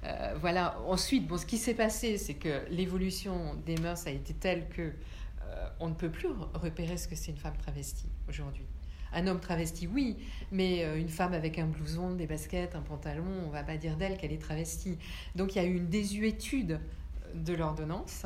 [0.04, 0.78] Euh, voilà.
[0.86, 4.82] Ensuite, bon, ce qui s'est passé, c'est que l'évolution des mœurs a été telle que
[4.82, 8.64] euh, on ne peut plus repérer ce que c'est une femme travestie aujourd'hui.
[9.12, 10.16] Un homme travesti, oui,
[10.52, 13.96] mais euh, une femme avec un blouson, des baskets, un pantalon, on va pas dire
[13.96, 14.98] d'elle qu'elle est travestie.
[15.34, 16.80] Donc il y a eu une désuétude
[17.34, 18.24] de l'ordonnance.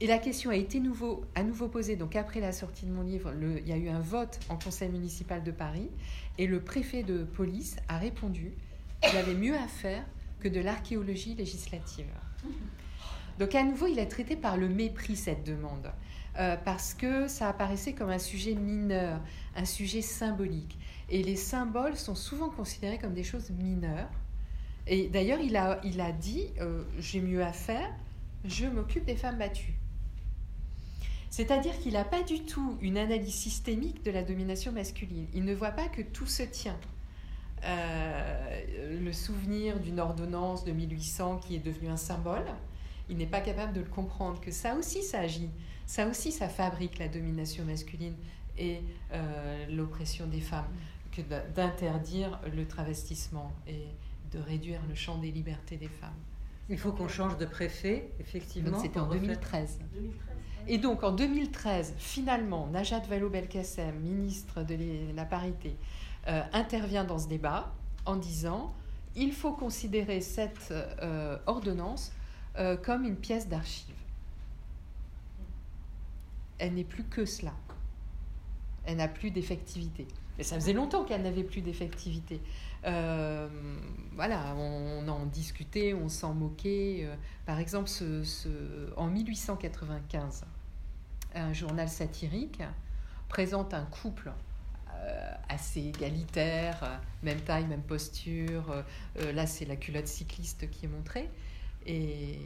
[0.00, 1.96] Et la question a été nouveau, à nouveau posée.
[1.96, 4.88] Donc après la sortie de mon livre, il y a eu un vote en conseil
[4.90, 5.90] municipal de Paris
[6.36, 8.52] et le préfet de police a répondu
[9.02, 10.04] qu'il avait mieux à faire
[10.40, 12.06] que de l'archéologie législative.
[13.38, 15.92] Donc à nouveau, il est traité par le mépris cette demande,
[16.38, 19.20] euh, parce que ça apparaissait comme un sujet mineur,
[19.54, 20.76] un sujet symbolique.
[21.08, 24.10] Et les symboles sont souvent considérés comme des choses mineures.
[24.86, 27.90] Et d'ailleurs, il a, il a dit, euh, j'ai mieux à faire,
[28.44, 29.74] je m'occupe des femmes battues.
[31.30, 35.26] C'est-à-dire qu'il n'a pas du tout une analyse systémique de la domination masculine.
[35.34, 36.78] Il ne voit pas que tout se tient.
[37.64, 42.44] Euh, le souvenir d'une ordonnance de 1800 qui est devenue un symbole,
[43.08, 45.50] il n'est pas capable de le comprendre, que ça aussi ça agit,
[45.86, 48.14] ça aussi ça fabrique la domination masculine
[48.58, 48.80] et
[49.12, 50.68] euh, l'oppression des femmes,
[51.12, 51.22] que
[51.54, 53.86] d'interdire le travestissement et
[54.32, 56.10] de réduire le champ des libertés des femmes.
[56.68, 58.78] Il faut qu'on change de préfet, effectivement.
[58.78, 59.78] C'était en 2013.
[60.66, 64.76] Et donc en 2013, finalement, Najat Vallaud-Belkacem, ministre de
[65.16, 65.76] la parité,
[66.26, 67.72] euh, intervient dans ce débat
[68.04, 68.74] en disant
[69.14, 72.12] il faut considérer cette euh, ordonnance
[72.58, 73.94] euh, comme une pièce d'archive.
[76.58, 77.54] Elle n'est plus que cela.
[78.84, 80.06] Elle n'a plus d'effectivité.
[80.36, 82.40] Mais ça faisait longtemps qu'elle n'avait plus d'effectivité.
[82.82, 87.08] voilà, on, en discutait, on s'en moquait.
[87.44, 87.90] par exemple,
[88.96, 90.44] en 1895,
[91.34, 92.62] un journal satirique
[93.28, 94.32] présente un couple
[95.48, 98.84] assez égalitaire, euh, même taille, même posture.
[99.18, 101.30] Euh, là, c'est la culotte cycliste qui est montrée.
[101.86, 102.38] Et,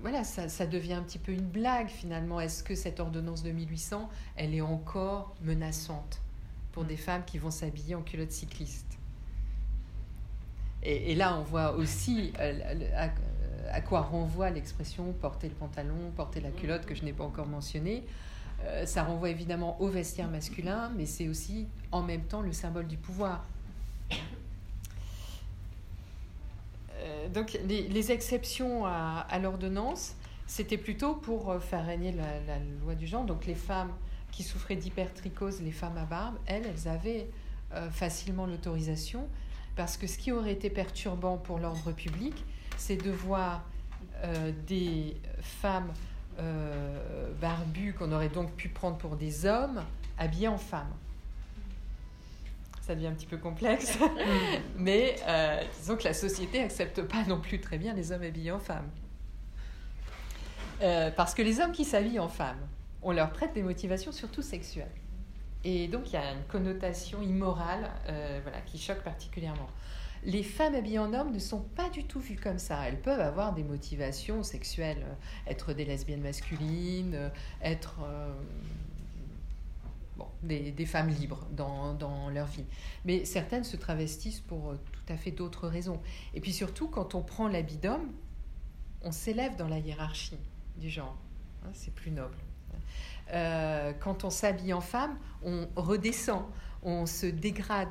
[0.00, 2.40] voilà, ça, ça, devient un petit peu une blague finalement.
[2.40, 6.20] Est-ce que cette ordonnance de 1800, elle est encore menaçante
[6.72, 8.98] pour des femmes qui vont s'habiller en culotte cycliste?
[10.82, 13.08] Et, là, on voit aussi à,
[13.72, 17.48] à, quoi renvoie l'expression porter le pantalon, porter la culotte que je n'ai pas encore
[17.48, 18.04] mentionné.
[18.66, 22.86] Euh, ça renvoie évidemment au vestiaire masculin, mais c'est aussi en même temps le symbole
[22.86, 23.44] du pouvoir.
[26.98, 33.06] Euh, donc les, exceptions à, l'ordonnance, c'était plutôt pour euh, faire régner la, loi du
[33.06, 33.24] genre.
[33.24, 33.92] Donc les femmes
[34.32, 37.28] qui souffraient d'hypertrichose, les femmes à barbe, elles, elles avaient
[37.90, 39.28] facilement l'autorisation,
[39.74, 42.44] parce que ce qui aurait été perturbant pour l'ordre public,
[42.76, 43.64] c'est de voir
[44.66, 45.92] des femmes
[46.38, 49.82] euh, barbus qu'on aurait donc pu prendre pour des hommes
[50.18, 50.92] habillés en femmes.
[52.82, 53.98] Ça devient un petit peu complexe,
[54.76, 58.52] mais euh, disons que la société n'accepte pas non plus très bien les hommes habillés
[58.52, 58.88] en femmes.
[60.82, 62.60] Euh, parce que les hommes qui s'habillent en femmes,
[63.02, 64.92] on leur prête des motivations surtout sexuelles.
[65.64, 67.90] Et donc il y a une connotation immorale
[68.42, 69.68] voilà, qui choque particulièrement
[70.24, 72.86] les femmes habillées en homme ne sont pas du tout vues comme ça.
[72.86, 77.28] Elles peuvent avoir des motivations sexuelles, euh, être des lesbiennes masculines, euh,
[77.62, 78.00] être...
[78.04, 78.32] Euh,
[80.16, 82.64] bon, des, femmes libres dans, leur vie.
[83.04, 86.00] Mais certaines se travestissent pour tout à fait d'autres raisons.
[86.34, 88.12] Et puis surtout, quand on prend l'habit d'homme,
[89.02, 90.38] on s'élève dans la hiérarchie
[90.76, 91.16] du genre.
[91.64, 92.36] Hein, c'est plus noble.
[94.00, 96.44] Quand on s'habille en femme, on redescend,
[96.86, 97.88] on se dégrade,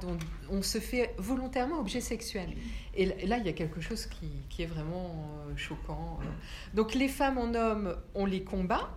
[0.49, 2.53] on, se fait volontairement objet sexuel.
[2.95, 5.12] Et là, il y a quelque chose qui, est vraiment
[5.49, 6.17] euh, choquant.
[6.73, 8.89] Donc les femmes en homme, on les combat,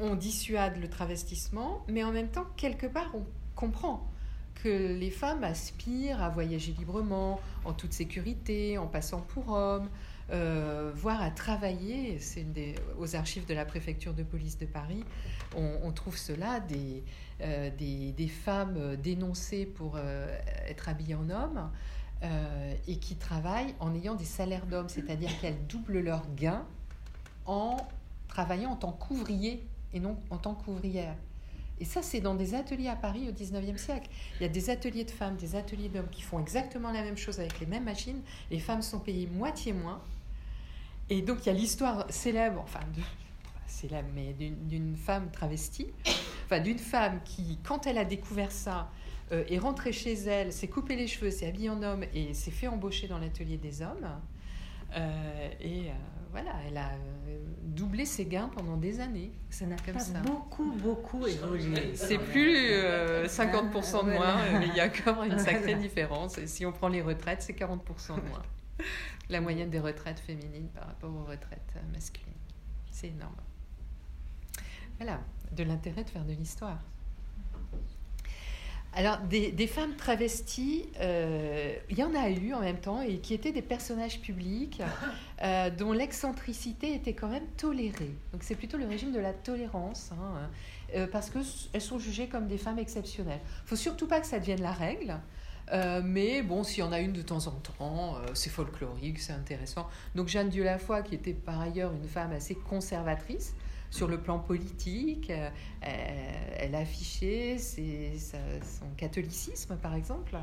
[0.00, 3.24] on dissuade le travestissement, mais en même temps, quelque part, on
[3.54, 4.10] comprend
[4.56, 9.88] que les femmes aspirent à voyager librement, en toute sécurité, en passant pour hommes,
[10.30, 12.18] euh, voire à travailler.
[12.18, 12.46] C'est
[12.98, 15.04] aux archives de la préfecture de police de Paris,
[15.56, 17.02] on, trouve cela des,
[17.40, 21.70] euh, des, femmes dénoncées pour euh, être habillées en homme
[22.88, 26.64] et qui travaillent en ayant des salaires d'hommes, c'est-à-dire qu'elles doublent leurs gains
[27.44, 27.76] en
[28.28, 31.16] travaillant en tant qu'ouvrier et non en tant qu'ouvrière.
[31.80, 34.08] Et ça, c'est dans des ateliers à Paris au 19e siècle.
[34.38, 37.16] Il y a des ateliers de femmes, des ateliers d'hommes qui font exactement la même
[37.16, 38.22] chose avec les mêmes machines.
[38.50, 40.00] Les femmes sont payées moitié moins.
[41.10, 42.80] Et donc, il y a l'histoire célèbre, enfin,
[43.66, 45.88] célèbre, mais d'une femme travestie,
[46.44, 48.90] enfin, d'une femme qui, quand elle a découvert ça,
[49.32, 52.50] euh, est rentrée chez elle, s'est coupé les cheveux, s'est habillée en homme et s'est
[52.50, 54.08] fait embaucher dans l'atelier des hommes.
[54.94, 55.92] Euh, et euh,
[56.30, 56.90] voilà, elle a
[57.62, 59.32] doublé ses gains pendant des années.
[59.48, 61.94] Ça n'a pas beaucoup, beaucoup évolué.
[61.94, 66.36] C'est plus 50% de moins, mais il y a encore une sacrée différence.
[66.38, 68.42] Et si on prend les retraites, c'est 40% de moins.
[69.30, 72.34] La moyenne des retraites féminines par rapport aux retraites masculines.
[72.90, 73.34] C'est énorme.
[74.98, 75.20] Voilà,
[75.54, 76.78] de l'intérêt de faire de l'histoire.
[78.96, 83.34] Alors, des, femmes travesties, euh, il y en a eu en même temps, et qui
[83.34, 84.80] étaient des personnages publics
[85.42, 88.14] euh, dont l'excentricité était quand même tolérée.
[88.32, 90.48] Donc, c'est plutôt le régime de la tolérance, hein,
[90.94, 93.40] euh, parce qu'elles sont jugées comme des femmes exceptionnelles.
[93.64, 95.18] Il faut surtout pas que ça devienne la règle.
[96.04, 99.88] mais bon, s'il y en a une de temps en temps, c'est folklorique, c'est intéressant.
[100.14, 103.54] Donc Jeanne Dieulafoy, qui était par ailleurs une femme assez conservatrice,
[103.94, 105.30] sur le plan politique.
[105.30, 105.50] Euh,
[105.82, 110.36] elle affichait son catholicisme, par exemple.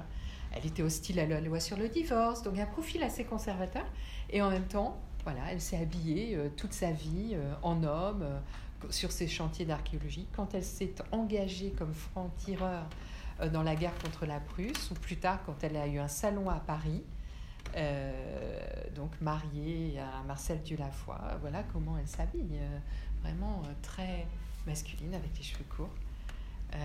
[0.53, 3.85] Elle était hostile à la loi sur le divorce, donc un profil assez conservateur.
[4.29, 8.25] Et en même temps, voilà, elle s'est habillée euh, toute sa vie euh, en homme
[8.89, 10.27] sur ses chantiers d'archéologie.
[10.33, 12.87] Quand elle s'est engagée comme franc-tireur
[13.51, 16.49] dans la guerre contre la Prusse, ou plus tard quand elle a eu un salon
[16.49, 17.03] à Paris,
[18.95, 22.59] donc mariée à Marcel Dulafoy, voilà comment elle s'habille
[23.21, 24.27] vraiment euh, très
[24.67, 25.93] masculine avec les cheveux courts.
[26.73, 26.77] Euh,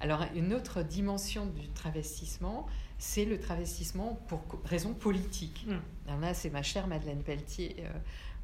[0.00, 2.66] alors, une autre dimension du travestissement,
[2.98, 5.66] c'est le travestissement pour raison politique.
[6.06, 7.88] Alors là, c'est ma chère Madeleine Pelletier, euh,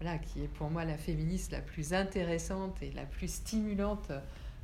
[0.01, 4.11] voilà, qui est pour moi la féministe la plus intéressante et la plus stimulante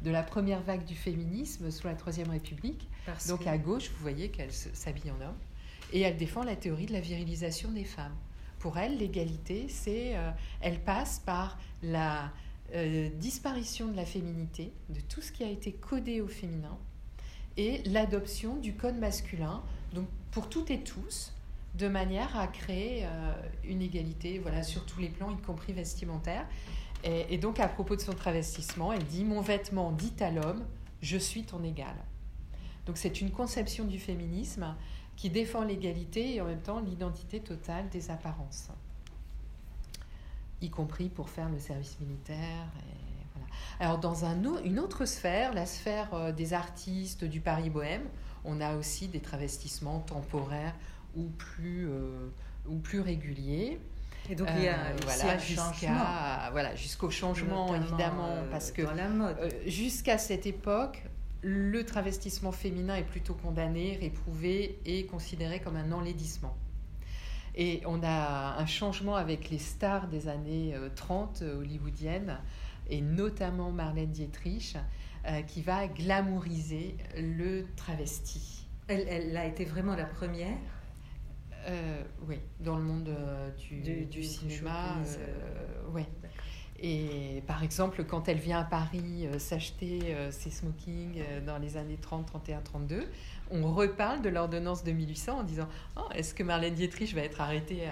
[0.02, 2.88] de la première vague du féminisme sous la Troisième République.
[3.28, 5.36] Donc à gauche, vous voyez qu'elle s'habille en homme.
[5.92, 8.14] Et elle défend la théorie de la virilisation des femmes
[8.64, 10.30] pour elle, l'égalité, c'est, euh,
[10.62, 12.32] elle passe par la
[12.74, 16.78] euh, disparition de la féminité, de tout ce qui a été codé au féminin,
[17.58, 21.34] et l'adoption du code masculin, donc pour toutes et tous,
[21.74, 26.46] de manière à créer euh, une égalité, voilà, sur tous les plans, y compris vestimentaire.
[27.04, 30.64] Et, et, donc, à propos de son travestissement, elle dit Mon vêtement dit à l'homme,
[31.02, 31.96] je suis ton égal.
[32.86, 34.74] Donc, c'est une conception du féminisme
[35.16, 38.68] qui défend l'égalité et en même temps l'identité totale des apparences,
[40.60, 42.66] y compris pour faire le service militaire.
[43.80, 48.06] Alors dans un, une autre sphère, la sphère euh, des artistes du Paris bohème,
[48.44, 50.74] on a aussi des travestissements temporaires
[51.16, 52.28] ou plus, euh,
[52.68, 53.80] ou plus réguliers.
[54.30, 54.96] Et donc il y a euh,
[56.52, 58.82] voilà, jusqu'au changement évidemment parce que
[59.66, 61.02] jusqu'à cette époque
[61.44, 66.56] le travestissement féminin est plutôt condamné, réprouvé et considéré comme un enlaidissement.
[67.54, 72.38] Et on a un changement avec les stars des années 30 euh, hollywoodiennes,
[72.88, 74.76] et notamment Marlène Dietrich,
[75.26, 78.66] euh, qui va glamouriser le travesti.
[78.88, 80.56] Elle, a été vraiment la première?
[81.68, 83.10] Euh, Oui, dans le monde
[83.58, 84.96] du, du, cinéma.
[85.92, 86.04] oui.
[86.86, 91.56] Et par exemple, quand elle vient à Paris euh, s'acheter euh, ses smokings euh, dans
[91.56, 93.06] les années 30, 31, 32,
[93.50, 95.66] on reparle de l'ordonnance de 1800 en disant
[95.96, 97.84] oh, est-ce que Marlène Dietrich va être arrêtée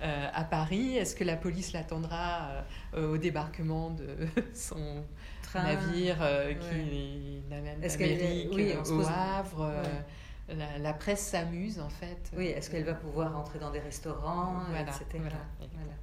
[0.00, 0.96] à, à Paris?
[0.96, 2.64] Est-ce que la police l'attendra
[2.96, 4.06] au débarquement de
[4.54, 5.04] son
[5.42, 6.16] Train, navire
[6.60, 9.70] qui l'amène d'Amérique au Havre
[10.48, 12.30] la, presse s'amuse en fait.
[12.36, 15.24] Oui, est-ce qu'elle va pouvoir entrer dans des restaurants, etc.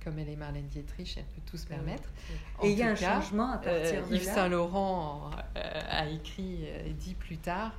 [0.04, 2.10] Comme elle est Marlène Dietrich, elle peut tout se permettre.
[2.64, 6.94] Et il y a un changement à partir de Yves Saint Laurent a écrit et
[6.94, 7.74] dit plus tard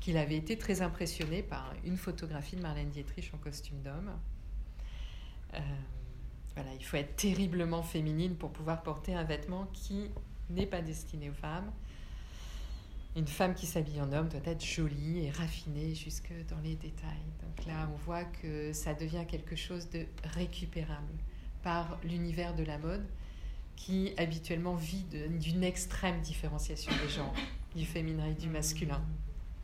[0.00, 4.10] qu'il avait été très impressionné par une photographie de Marlène Dietrich en costume d'homme.
[6.54, 10.10] voilà, il faut être terriblement féminine pour pouvoir porter un vêtement qui
[10.48, 11.70] n'est pas destiné aux femmes
[13.16, 17.26] une femme qui s'habille en homme doit être jolie et raffinée jusque dans les détails.
[17.42, 21.12] Donc là, on voit que ça devient quelque chose de récupérable
[21.62, 23.04] par l'univers de la mode
[23.74, 27.34] qui habituellement vit d'une extrême différenciation des genres,
[27.74, 29.02] du féminin et du masculin.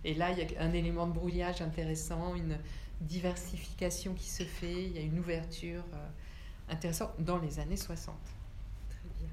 [0.05, 2.59] Et là, il y a un élément de brouillage intéressant, une
[3.01, 6.09] diversification qui se fait, il y a une ouverture euh,
[6.71, 8.15] intéressante dans les années 60.
[8.89, 9.29] Très bien.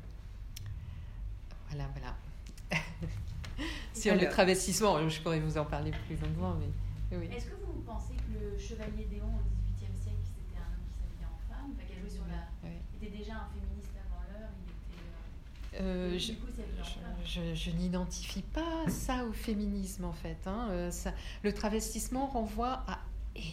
[1.70, 2.82] Voilà, voilà.
[3.94, 5.08] sur le travestissement.
[5.10, 7.30] Je pourrais vous en parler plus longuement, mais oui.
[7.36, 9.44] Est-ce que vous pensez que le chevalier Déon au
[9.78, 12.70] XVIIIe siècle, c'était un homme qui s'habillait en femme, enfin, qui a joué sur la,
[13.06, 15.84] était déjà un féministe avant l'heure, il était.
[15.84, 16.34] Euh, euh je,
[17.26, 20.38] je, je, n'identifie pas ça au féminisme en fait.
[20.46, 20.68] Hein.
[20.72, 23.00] Euh, ça, le travestissement renvoie à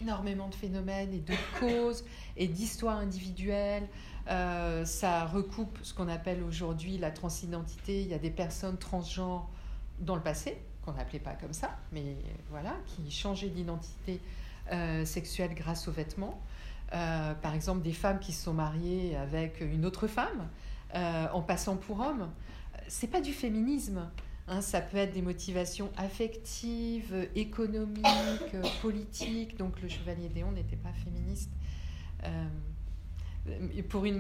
[0.01, 2.05] énormément de phénomènes et de causes
[2.37, 3.89] et d'histoires individuelles.
[4.29, 8.03] Euh, ça recoupe ce qu'on appelle aujourd'hui la transidentité.
[8.03, 9.49] Il y a des personnes transgenres
[10.01, 12.17] dans le passé, qu'on n'appelait pas comme ça, mais
[12.51, 14.21] voilà, qui changeaient d'identité
[14.73, 16.41] euh, sexuelle grâce aux vêtements.
[16.93, 20.49] Euh, par exemple, des femmes qui se sont mariées avec une autre femme
[20.95, 22.31] euh, en passant pour homme.
[22.89, 24.09] C'est pas du féminisme.
[24.49, 29.57] Hein, ça peut être des motivations affectives, économiques, politiques.
[29.57, 31.51] Donc le chevalier Déon n'était pas féministe
[33.89, 34.17] pour une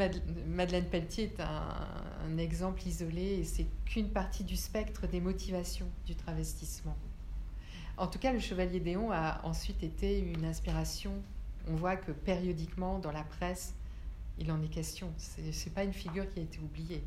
[0.46, 6.14] Madeleine Pelletier est un, exemple isolé et c'est qu'une partie du spectre des motivations du
[6.14, 6.96] travestissement.
[7.96, 11.12] En tout cas, le Chevalier Déon a ensuite été une inspiration.
[11.68, 13.74] On voit que périodiquement dans la presse,
[14.38, 15.12] il en est question.
[15.18, 17.02] Ce n'est pas une figure qui a été oubliée.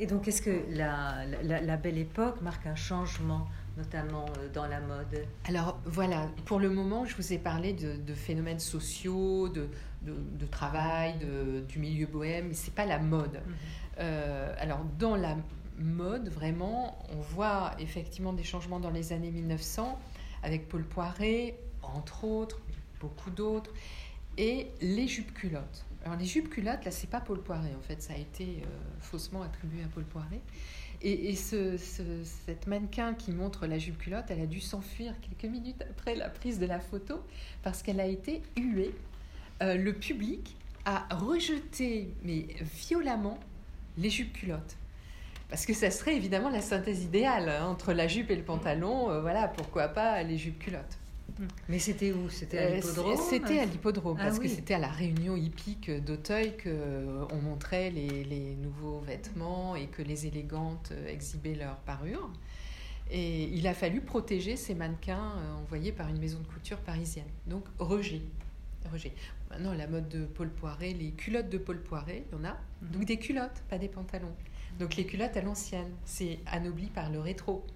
[0.00, 3.46] Et donc, est-ce que la, la, belle époque marque un changement,
[3.76, 5.26] notamment euh, dans la mode?
[5.44, 9.68] Alors voilà, pour le moment, je vous ai parlé de, de phénomènes sociaux, de,
[10.02, 11.16] de, travail,
[11.68, 13.34] du milieu bohème, mais c'est pas la mode.
[13.34, 13.54] Mhm.
[13.98, 15.36] Euh, alors dans la
[15.78, 19.98] mode, vraiment, on voit effectivement des changements dans les années 1900
[20.42, 22.58] avec Paul Poiret, entre autres,
[23.00, 23.72] beaucoup d'autres,
[24.38, 25.84] et les jupes culottes.
[26.04, 28.66] Alors les jupes culottes, là, c'est pas Paul Poiret, en fait, ça a été euh,
[29.00, 30.40] faussement attribué à Paul Poiret.
[31.02, 35.82] Et, ce, cette mannequin qui montre la jupe culotte, elle a dû s'enfuir quelques minutes
[35.88, 37.24] après la prise de la photo
[37.62, 38.94] parce qu'elle a été huée
[39.62, 43.38] euh, le public a rejeté, mais violemment,
[43.98, 44.76] les jupes culottes.
[45.48, 49.10] Parce que ça serait évidemment la synthèse idéale hein, entre la jupe et le pantalon.
[49.10, 50.99] Euh, voilà, pourquoi pas les jupes culottes.
[51.68, 52.28] Mais c'était où?
[52.28, 53.16] C'était à euh, l'hippodrome?
[53.28, 58.24] C'était à l'hippodrome, ah parce que c'était à la réunion hippique d'Auteuil qu'on montrait les,
[58.24, 62.30] les, nouveaux vêtements et que les élégantes exhibaient leur parure.
[63.10, 67.26] Et il a fallu protéger ces mannequins envoyés par une maison de couture parisienne.
[67.46, 68.22] Donc, rejet.
[68.92, 69.12] rejet.
[69.50, 72.56] Maintenant, la mode de Paul Poiret, les culottes de Paul Poiret, il y en a.
[72.82, 72.90] Mhm.
[72.92, 74.34] Donc des culottes, pas des pantalons.
[74.78, 77.66] Donc les culottes à l'ancienne, c'est anobli par le rétro.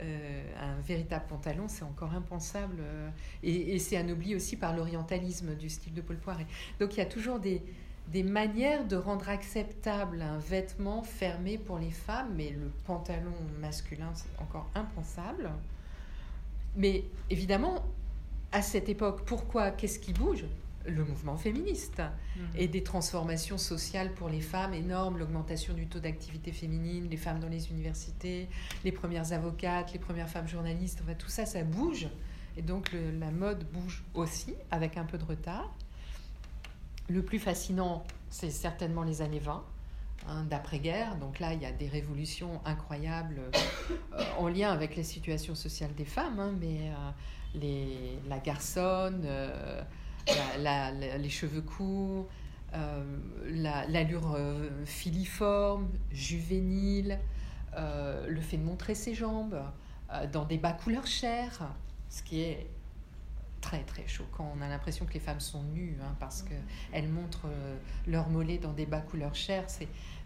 [0.00, 2.76] Euh, un véritable pantalon, c'est encore impensable.
[2.80, 3.08] Euh,
[3.42, 6.46] et, c'est anobli aussi par l'orientalisme du style de Paul Poiret.
[6.78, 7.62] Donc il y a toujours des,
[8.08, 14.10] des manières de rendre acceptable un vêtement fermé pour les femmes, mais le pantalon masculin,
[14.14, 15.50] c'est encore impensable.
[16.76, 17.84] Mais évidemment,
[18.52, 20.44] à cette époque, pourquoi Qu'est-ce qui bouge?
[20.88, 22.44] Le mouvement féministe mhm.
[22.56, 27.40] et des transformations sociales pour les femmes énormes, l'augmentation du taux d'activité féminine, les femmes
[27.40, 28.48] dans les universités,
[28.84, 32.08] les premières avocates, les premières femmes journalistes, enfin, tout ça, ça bouge.
[32.56, 35.72] Et donc la mode bouge aussi, avec un peu de retard.
[37.08, 39.64] Le plus fascinant, c'est certainement les années 20,
[40.28, 41.16] hein, d'après-guerre.
[41.16, 45.94] Donc là, il y a des révolutions incroyables euh, en lien avec les situations sociales
[45.94, 47.10] des femmes, hein, mais euh,
[47.54, 49.22] les, la garçonne...
[49.24, 49.82] Euh,
[51.18, 52.28] les cheveux courts,
[52.74, 53.02] euh,
[53.88, 57.18] l'allure euh, filiforme, juvénile,
[57.76, 59.62] euh, le fait de montrer ses jambes
[60.32, 61.70] dans des bas couleur chair,
[62.08, 62.66] ce qui est
[63.60, 64.50] très très choquant.
[64.56, 67.48] On a l'impression que les femmes sont nues hein, parce qu'elles montrent
[68.06, 69.66] leurs mollets dans des bas couleur chair.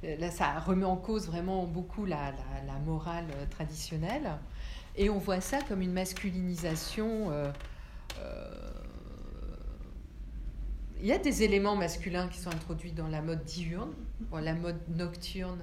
[0.05, 2.33] Là, ça remet en cause vraiment beaucoup la,
[2.87, 4.39] morale traditionnelle.
[4.95, 7.33] Et on voit ça comme une masculinisation
[11.03, 13.93] il y a des éléments masculins qui sont introduits dans la mode diurne.
[14.33, 15.59] la mode nocturne,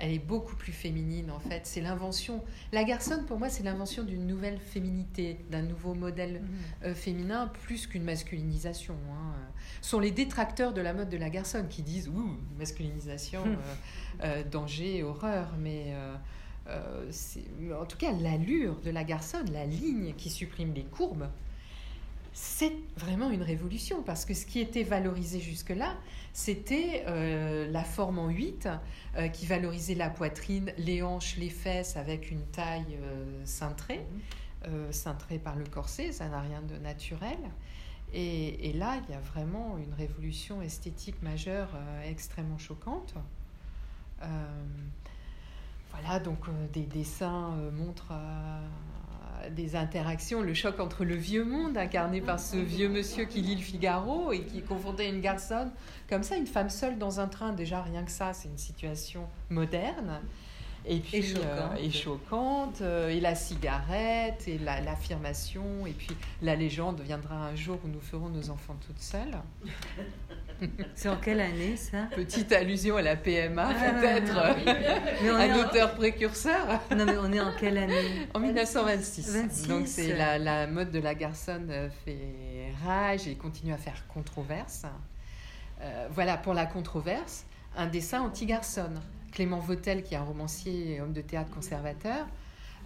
[0.00, 1.60] elle est beaucoup plus féminine en fait.
[1.62, 2.42] C'est l'invention.
[2.72, 6.48] La garçonne, pour moi, c'est l'invention d'une nouvelle féminité, d'un nouveau modèle mhm.
[6.86, 8.96] euh, féminin, plus qu'une masculinisation.
[9.12, 9.34] Hein.
[9.80, 13.54] sont les détracteurs de la mode de la garçonne qui disent ouh masculinisation, euh,
[14.24, 15.94] euh, danger, horreur, mais
[16.68, 21.28] en tout cas l'allure de la garçonne, la ligne qui supprime les courbes
[22.32, 25.96] c'est vraiment une révolution parce que ce qui était valorisé jusque-là,
[26.32, 28.68] c'était euh, la forme en 8
[29.16, 34.06] euh, qui valorisait la poitrine, les hanches, les fesses avec une taille euh, cintrée,
[34.90, 37.38] cintrée par le corset, ça n'a rien de naturel.
[38.12, 41.70] Et, là, il y a vraiment une révolution esthétique majeure
[42.04, 43.14] extrêmement choquante.
[45.90, 48.12] voilà, donc des dessins montrent
[49.50, 53.56] des interactions, le choc entre le vieux monde incarné par ce vieux monsieur qui lit
[53.56, 55.70] le Figaro et qui est confronté à une garçonne
[56.08, 59.28] comme ça, une femme seule dans un train, déjà rien que ça, c'est une situation
[59.48, 60.20] moderne.
[60.86, 67.00] Et puis, et choquante, choquante euh, et la cigarette, et l'affirmation, et puis la légende
[67.00, 69.36] viendra un jour où nous ferons nos enfants toutes seules.
[70.94, 74.36] C'est en quelle année ça Petite allusion à la PMA, ah, peut-être.
[75.24, 76.80] un auteur précurseur.
[76.96, 79.66] Non, mais on est en quelle année En 1926.
[79.68, 84.06] Donc c'est la, la, mode de la garçonne euh, fait rage et continue à faire
[84.08, 84.84] controverse.
[85.82, 87.46] Euh, voilà, pour la controverse,
[87.76, 89.00] un dessin anti-garçonne.
[89.32, 92.26] Clément Vautel, qui est un romancier et homme de théâtre conservateur,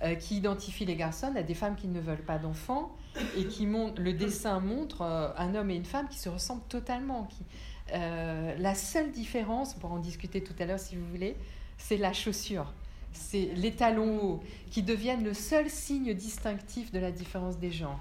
[0.03, 2.95] euh, qui identifie les garçons à des femmes qui ne veulent pas d'enfants
[3.37, 6.67] et qui montre, le dessin montre euh, un homme et une femme qui se ressemblent
[6.69, 7.25] totalement.
[7.25, 7.45] Qui,
[7.93, 11.37] euh, la seule différence, on pourra en discuter tout à l'heure si vous voulez,
[11.79, 12.73] c'est la chaussure.
[13.13, 18.01] C'est les talons hauts qui deviennent le seul signe distinctif de la différence des genres.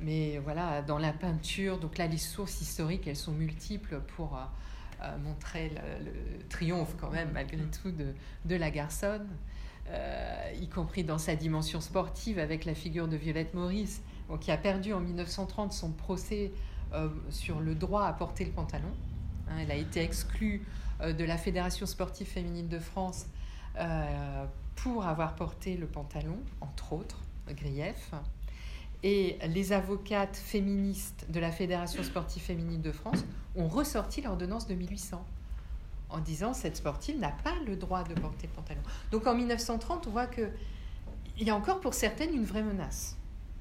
[0.00, 4.38] mais voilà, dans la peinture, donc là, les sources historiques, elles sont multiples pour
[5.22, 8.14] montrer le, triomphe quand même malgré tout de,
[8.46, 9.28] de la garçonne,
[9.90, 14.02] euh, y compris dans sa dimension sportive avec la figure de Violette Maurice,
[14.40, 16.52] qui a perdu en 1930 son procès
[16.94, 18.92] euh, sur le droit à porter le pantalon.
[19.48, 20.66] Hein, elle a été exclue
[21.02, 23.26] euh, de la Fédération sportive féminine de France
[24.76, 28.12] pour avoir porté le pantalon, entre autres griefs.
[29.02, 33.24] Et les avocates féministes de la Fédération sportive féminine de France
[33.56, 35.24] ont ressorti l'ordonnance de 1800
[36.10, 38.82] en disant cette sportive n'a pas le droit de porter le pantalon.
[39.10, 40.48] Donc en 1930, on voit que
[41.36, 43.16] il y a encore pour certaines une vraie menace.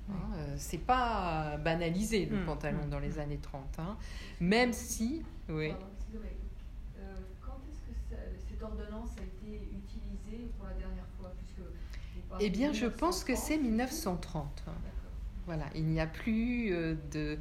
[0.09, 2.45] Hein, euh, c'est pas banalisé le mm.
[2.45, 3.97] pantalon dans les années 30, hein.
[4.39, 5.23] même si.
[5.49, 5.71] Oui.
[5.71, 11.31] Euh, quand est-ce que cette ordonnance a été utilisée pour la dernière fois
[12.39, 14.63] Eh bien, je pense que c'est 1930.
[15.45, 17.37] Voilà, il n'y a plus euh, de...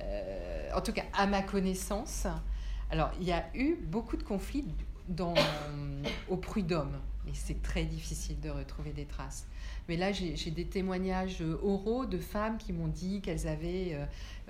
[0.00, 2.26] Euh, en tout cas, à ma connaissance,
[2.90, 4.64] alors il y a eu beaucoup de conflits
[5.08, 5.34] dans,
[6.28, 9.46] au prud'homme, mais c'est très difficile de retrouver des traces.
[9.88, 13.96] Mais là, j'ai des témoignages oraux de femmes qui m'ont dit qu'elles avaient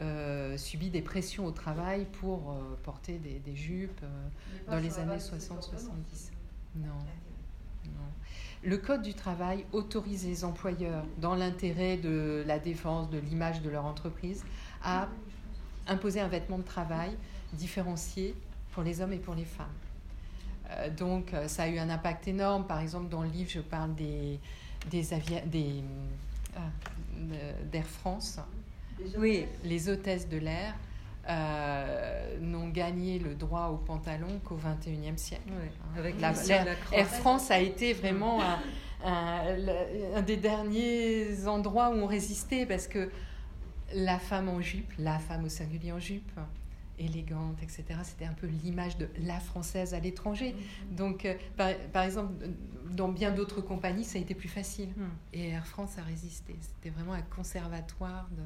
[0.00, 4.00] euh, subi des pressions au travail pour porter des, des jupes
[4.68, 6.30] dans les années 60-70.
[6.76, 6.88] Non.
[8.62, 13.70] Le Code du travail autorise les employeurs, dans l'intérêt de la défense de l'image de
[13.70, 14.44] leur entreprise,
[14.82, 15.08] à
[15.86, 17.16] imposer un vêtement de travail
[17.52, 18.34] différencié
[18.72, 19.66] pour les hommes et pour les femmes.
[20.70, 22.66] Euh, donc, euh, ça a eu un impact énorme.
[22.66, 24.38] Par exemple, dans le livre, je parle des,
[24.90, 25.02] des,
[25.46, 25.82] des
[26.56, 28.38] euh, d'Air France.
[29.18, 30.74] Oui, les hôtesses de l'air
[31.28, 35.50] euh, n'ont gagné le droit au pantalon qu'au XXIe siècle.
[35.96, 36.32] avec la,
[36.92, 38.40] Air France a été vraiment
[39.04, 43.10] un, des derniers endroits où on résistait parce que
[43.94, 46.30] la femme en jupe, la femme au singulier en jupe,
[46.98, 47.84] élégante, etc.
[48.02, 50.54] C'était un peu l'image de la française à l'étranger.
[50.54, 50.94] Mm-hmm.
[50.94, 51.34] Donc, euh,
[51.92, 52.32] par, exemple,
[52.90, 54.88] dans bien d'autres compagnies, ça a été plus facile.
[54.96, 55.04] Mm.
[55.34, 56.56] Et Air France a résisté.
[56.60, 58.44] C'était vraiment un conservatoire de,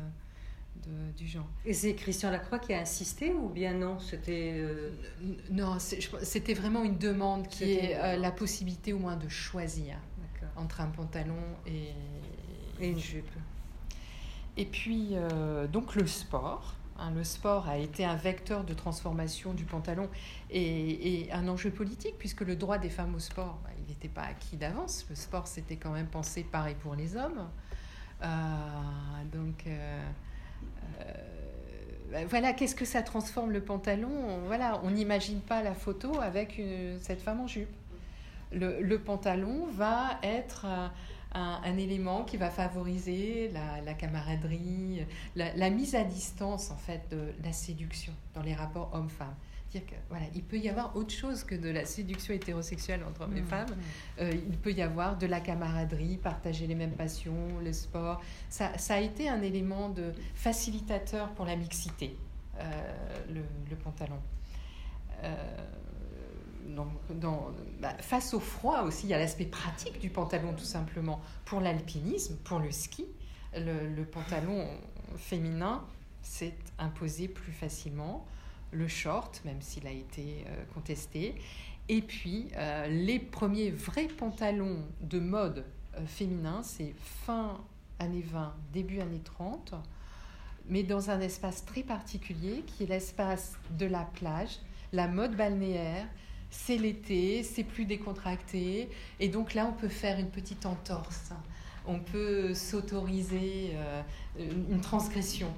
[1.16, 1.48] du genre.
[1.64, 3.98] Et c'est Christian Lacroix qui a insisté ou bien non?
[3.98, 4.90] C'était euh,
[5.50, 9.96] non, c'était vraiment une demande qui est euh, la possibilité au moins de choisir
[10.56, 11.36] entre un pantalon
[11.66, 11.90] et,
[12.80, 13.30] une jupe.
[14.56, 16.74] Et puis euh, donc le sport.
[17.00, 20.08] Hein, le sport a été un vecteur de transformation du pantalon
[20.50, 24.22] et, un enjeu politique puisque le droit des femmes au sport, bah, il n'était pas
[24.22, 25.06] acquis d'avance.
[25.08, 27.48] Le sport, c'était quand même pensé pareil pour les hommes.
[29.32, 30.00] donc euh,
[32.10, 34.40] ben voilà, qu'est-ce que ça transforme le pantalon?
[34.46, 36.60] Voilà, on n'imagine pas la photo avec
[37.00, 37.70] cette femme en jupe.
[38.52, 40.66] Le, pantalon va être
[41.32, 43.50] un, élément qui va favoriser
[43.84, 45.04] la, camaraderie,
[45.36, 49.34] la, mise à distance en fait de la séduction dans les rapports hommes-femmes.
[49.70, 53.20] Dire que voilà, il peut y avoir autre chose que de la séduction hétérosexuelle entre
[53.22, 53.70] hommes et mmh, femmes.
[53.70, 54.20] Mmh.
[54.22, 58.20] Euh, il peut y avoir de la camaraderie, partager les mêmes passions, le sport.
[58.48, 62.16] Ça, ça a été un élément de facilitateur pour la mixité,
[62.58, 62.62] euh,
[63.32, 64.18] le, le, pantalon.
[65.22, 65.36] Euh,
[67.80, 71.20] bah, face au froid aussi, il y a l'aspect pratique du pantalon tout simplement.
[71.44, 73.06] Pour l'alpinisme, pour le ski,
[73.54, 74.66] le, pantalon
[75.16, 75.84] féminin
[76.22, 78.26] s'est imposé plus facilement.
[78.72, 81.34] Le short, même s'il a été euh, contesté.
[81.88, 85.64] Et puis, euh, les premiers vrais pantalons de mode
[85.96, 86.94] euh, féminin, c'est
[87.26, 87.58] fin
[87.98, 89.74] années 20, début années 30,
[90.68, 94.60] mais dans un espace très particulier qui est l'espace de la plage,
[94.92, 96.06] la mode balnéaire,
[96.50, 98.88] c'est l'été, c'est plus décontracté,
[99.20, 101.32] et donc là on peut faire une petite entorse,
[101.86, 104.02] on peut s'autoriser euh,
[104.70, 105.52] une transgression.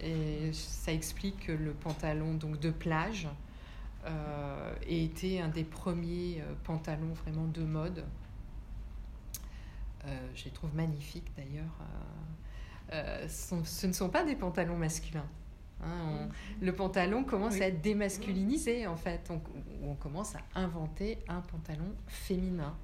[0.00, 3.28] Et ça explique que le pantalon donc de plage
[4.04, 8.04] euh, ait été un des premiers euh, pantalons vraiment de mode.
[10.34, 11.76] je les trouve magnifiques d'ailleurs.
[13.28, 15.26] ce ne sont pas des pantalons masculins.
[15.84, 16.28] Hein,
[16.60, 19.30] le pantalon commence à être démasculinisé en fait.
[19.30, 19.40] On,
[19.86, 22.74] on, commence à inventer un pantalon féminin.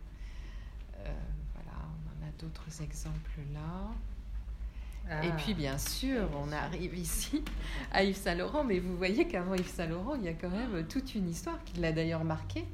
[0.99, 1.13] Euh,
[1.55, 3.91] voilà, on en a d'autres exemples là.
[5.23, 5.37] Et ah.
[5.37, 7.43] puis bien sûr, on arrive ici
[7.93, 10.51] à Yves Saint Laurent, mais vous voyez qu'avant Yves Saint Laurent, il y a quand
[10.51, 12.65] même toute une histoire qui l'a d'ailleurs marqué.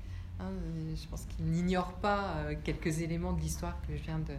[0.41, 0.51] Hein.
[0.95, 4.35] je pense qu'il n'ignore pas euh, quelques éléments de l'histoire que je viens de,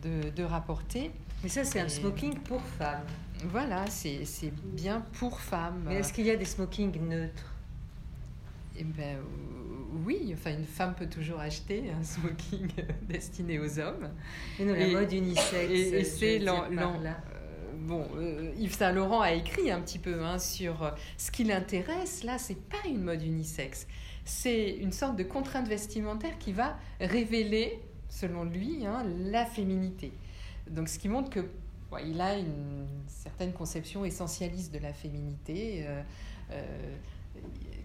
[0.00, 1.10] de, rapporter.
[1.42, 3.06] Mais ça, c'est un smoking pour femmes.
[3.46, 5.84] Voilà, c'est bien pour femmes.
[5.86, 7.52] Mais est-ce qu'il y a des smokings neutres?
[8.78, 9.18] Eh ben,
[10.06, 12.68] oui, enfin une femme peut toujours acheter un smoking
[13.02, 14.10] destiné aux hommes.
[14.58, 15.70] Et non, la mode unisexe.
[15.70, 16.64] Et, c'est l'an.
[16.70, 17.12] Euh,
[17.74, 21.44] bon, euh, Yves Saint Laurent a écrit un petit peu hein, sur euh, ce qui
[21.44, 22.24] l'intéresse.
[22.24, 23.86] Là, c'est pas une mode unisexe.
[24.24, 27.80] C'est une sorte de contrainte vestimentaire qui va révéler,
[28.12, 30.12] selon lui, hein, la féminité.
[30.70, 31.48] Donc, ce qui montre que
[32.00, 35.84] il a une certaine conception essentialiste de la féminité.
[35.86, 36.02] Euh,
[36.52, 36.96] euh,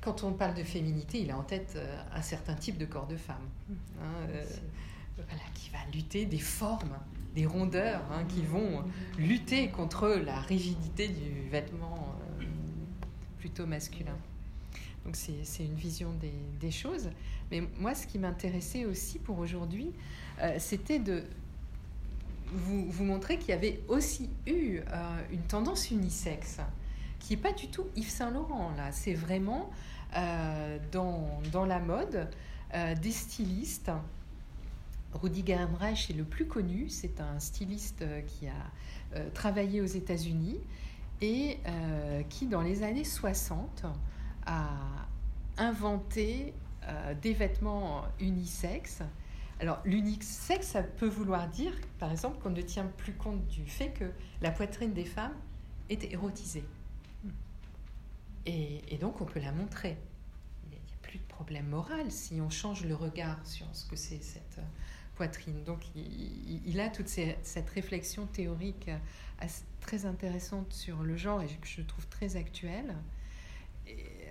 [0.02, 3.08] quand on parle de féminité, il a en tête euh, un certain type de corps
[3.08, 3.50] de femme,
[4.02, 4.28] hein,
[5.54, 6.98] qui va lutter des formes,
[7.36, 8.84] des rondeurs, hein, qui vont
[9.18, 12.16] lutter contre la rigidité du vêtement
[13.40, 14.18] plutôt masculin.
[15.08, 16.14] Donc c'est une vision
[16.60, 17.10] des, choses.
[17.50, 19.92] Mais moi, ce qui m'intéressait aussi pour aujourd'hui,
[20.60, 21.24] c'était de,
[22.52, 26.60] vous, montrez qu'il y avait aussi eu euh, une tendance unisexe,
[27.20, 28.92] qui n'est pas du tout Yves Saint Laurent, là.
[28.92, 29.70] C'est vraiment
[30.16, 32.30] euh, dans, la mode
[32.74, 33.92] euh, des stylistes.
[35.14, 40.60] Rudi Gernreich est le plus connu, c'est un styliste qui a travaillé aux États-Unis
[41.22, 41.58] et
[42.30, 43.86] qui, dans les années 60,
[44.48, 44.68] a
[45.58, 46.54] inventé
[47.22, 49.04] des vêtements unisexes
[49.60, 53.66] alors, l'unique sexe, ça peut vouloir dire, par exemple, qu'on ne tient plus compte du
[53.66, 55.36] fait que la poitrine des femmes
[55.90, 56.64] est érotisée.
[58.46, 59.98] Et, donc, on peut la montrer.
[60.66, 63.96] Il n'y a, plus de problème moral si on change le regard sur ce que
[63.96, 64.60] c'est cette
[65.16, 65.64] poitrine.
[65.64, 68.92] Donc, il, a toute cette réflexion théorique
[69.82, 72.96] très intéressante sur le genre et que je trouve très actuelle.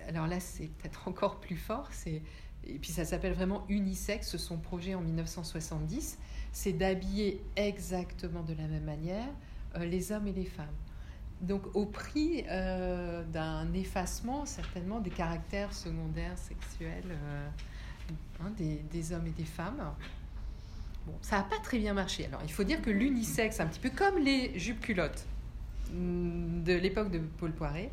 [0.07, 4.95] Alors là, c'est peut-être encore plus fort, et puis ça s'appelle vraiment Unisex, son projet
[4.95, 6.17] en 1970,
[6.51, 9.27] c'est d'habiller exactement de la même manière
[9.75, 10.65] euh, les hommes et les femmes.
[11.41, 17.47] Donc au prix euh, d'un effacement certainement des caractères secondaires sexuels euh,
[18.41, 19.93] hein, des, des, hommes et des femmes.
[21.05, 22.25] Bon, ça n'a pas très bien marché.
[22.25, 25.27] Alors il faut dire que l'unisex, un petit peu comme les jupes culottes
[25.93, 27.91] mm, de l'époque de Paul Poiret,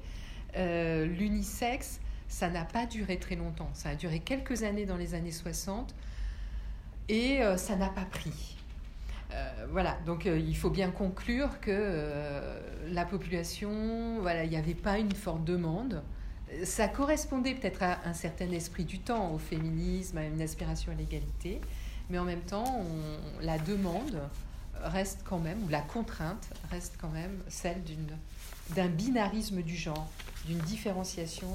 [0.57, 2.01] l'unisex
[2.35, 3.71] ça n'a pas duré très longtemps.
[3.75, 5.95] Ça a duré quelques années dans les années 60
[7.09, 8.57] et euh, ça n'a pas pris.
[9.33, 12.43] Euh, voilà, donc euh, il faut bien conclure que
[12.89, 16.03] la population, voilà, il n'y avait pas une forte demande.
[16.65, 20.97] Ça correspondait peut-être à un certain esprit du temps, au féminisme, à une aspiration à
[20.97, 21.61] l'égalité,
[22.11, 22.85] mais en même temps,
[23.43, 24.21] la demande
[24.83, 27.81] reste quand même, ou la contrainte reste quand même celle
[28.71, 30.09] d'un binarisme du genre,
[30.47, 31.49] d'une différenciation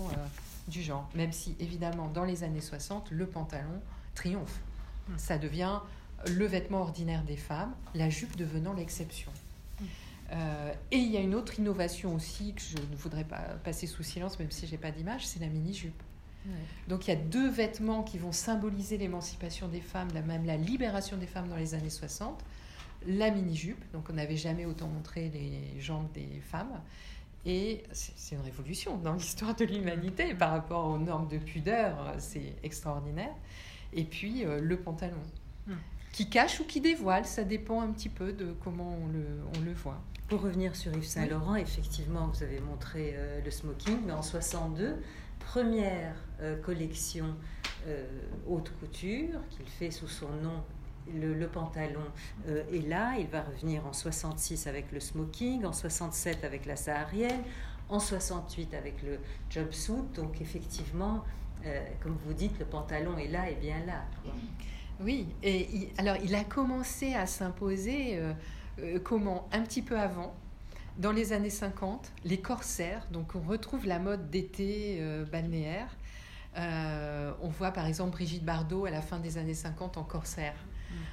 [0.70, 3.82] du genre, même si évidemment dans les années 60, le pantalon
[4.16, 4.60] triomphe.
[5.08, 5.18] Hmm.
[5.18, 5.80] Ça devient
[6.28, 9.32] le vêtement ordinaire des femmes, la jupe devenant l'exception.
[9.80, 9.86] Hmm.
[10.32, 13.88] Euh, et il y a une autre innovation aussi que je ne voudrais pas passer
[13.88, 16.04] sous silence, même si j'ai pas d'image, c'est la mini-jupe.
[16.88, 21.18] Donc il y a deux vêtements qui vont symboliser l'émancipation des femmes, même la libération
[21.18, 22.44] des femmes dans les années 60.
[23.08, 26.82] la mini-jupe, donc on n'avait jamais autant montré les jambes des femmes.
[27.46, 32.56] Et c'est une révolution dans l'histoire de l'humanité par rapport aux normes de pudeur, c'est
[32.64, 33.34] extraordinaire.
[33.94, 35.22] Et puis euh, le pantalon,
[35.68, 35.74] hmm.
[36.12, 39.26] qui cache ou qui dévoile, ça dépend un petit peu de comment on le,
[39.58, 40.02] on le voit.
[40.28, 44.22] Pour revenir sur Yves Saint Laurent, effectivement, vous avez montré euh, le smoking, mais en
[44.22, 44.98] 62,
[45.40, 47.36] première euh, collection
[48.46, 50.62] haute couture qu'il fait sous son nom
[51.14, 52.03] le, pantalon
[52.47, 53.16] euh, est là.
[53.20, 57.41] Il va revenir en 66 avec le smoking, en 67 avec la saharienne,
[57.89, 60.03] en 68 avec le jumpsuit.
[60.16, 61.24] Donc effectivement,
[61.66, 64.03] euh, comme vous dites, le pantalon est là et bien là.
[65.01, 68.20] Oui, et alors il a commencé à s'imposer
[68.80, 70.34] euh, comment Un petit peu avant,
[70.97, 75.01] dans les années 50, les corsaires, donc on retrouve la mode d'été
[75.32, 75.88] balnéaire.
[76.57, 80.55] on voit par exemple Brigitte Bardot à la fin des années 50 en corsaire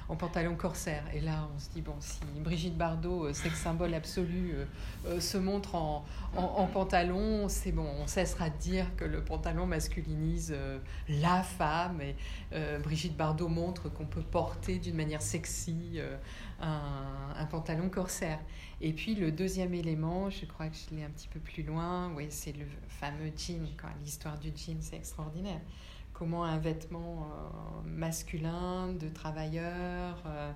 [0.09, 1.03] en pantalon corsaire.
[1.13, 4.65] Et là, on se dit, bon, si Brigitte Bardot, euh, sexe symbole absolu, euh,
[5.07, 6.05] euh, se montre en,
[6.71, 10.55] pantalon, c'est bon, on cessera de dire que le pantalon masculinise
[11.07, 12.01] la femme.
[12.01, 12.15] Et
[12.83, 15.99] Brigitte Bardot montre qu'on peut porter d'une manière sexy
[16.61, 18.39] un, pantalon corsaire.
[18.81, 22.11] Et puis le deuxième élément, je crois que je l'ai un petit peu plus loin,
[22.15, 23.65] oui, c'est le fameux jean.
[24.03, 25.61] L'histoire du jean, c'est extraordinaire
[26.17, 30.51] comment un vêtement euh, masculin de travailleur euh,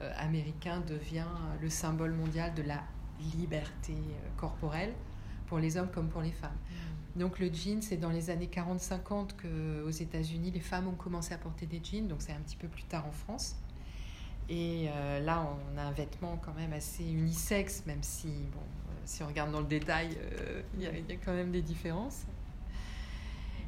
[0.00, 1.28] euh, américain devient
[1.62, 2.82] le symbole mondial de la
[3.36, 3.94] liberté
[4.36, 4.92] corporelle
[5.46, 6.50] pour les hommes comme pour les femmes.
[7.14, 7.20] Mm.
[7.20, 11.38] Donc le jean, c'est dans les années 40-50 qu'aux États-Unis, les femmes ont commencé à
[11.38, 13.56] porter des jeans, donc c'est un petit peu plus tard en France.
[14.48, 14.88] Et
[15.24, 15.44] là,
[15.74, 18.60] on a un vêtement quand même assez unisexe, même si, bon,
[19.04, 20.16] si on regarde dans le détail,
[20.76, 22.26] il y, a quand même des différences.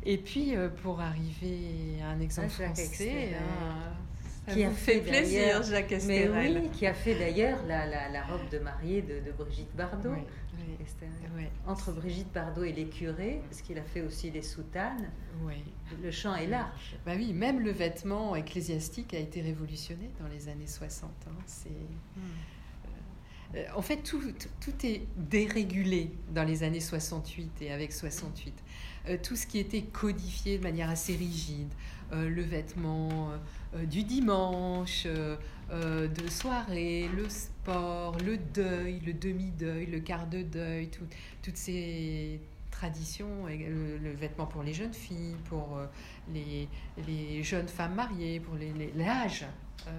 [0.04, 5.62] Et puis, euh, pour arriver à un exemple ah, français, hein, qui a fait plaisir,
[5.62, 6.54] Jacques Esterel.
[6.54, 9.74] Mais oui, qui a fait d'ailleurs la, la, la, robe de mariée de, de Brigitte
[9.76, 10.14] Bardot.
[11.66, 15.10] Entre Brigitte Bardot et les curés, parce qu'il a fait aussi les soutanes,
[16.02, 16.96] le champ est large.
[17.04, 21.10] Bah oui, même le vêtement ecclésiastique a été révolutionné dans les années 60.
[21.26, 21.30] Hein.
[21.46, 21.68] C'est...
[21.68, 22.20] Hmm.
[23.54, 24.20] Euh, en fait, tout,
[24.60, 28.54] tout, est dérégulé dans les années 68 et avec 68.
[29.08, 31.72] Euh, tout ce qui était codifié de manière assez rigide,
[32.12, 33.30] euh, le vêtement
[33.84, 40.88] du dimanche, de soirée, le sport, le deuil, le demi-deuil, le quart de deuil,
[41.42, 42.40] toutes ces
[42.70, 45.78] traditions, le, vêtement pour les jeunes filles, pour
[46.32, 46.66] les,
[47.06, 49.44] les, jeunes femmes mariées, pour l'âge.
[49.44, 49.92] Les,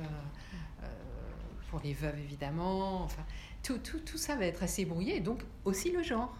[1.70, 3.04] pour les veuves évidemment.
[3.04, 3.24] Enfin,
[3.64, 6.36] tout, tout, tout, ça va être assez brouillé, donc aussi le genre.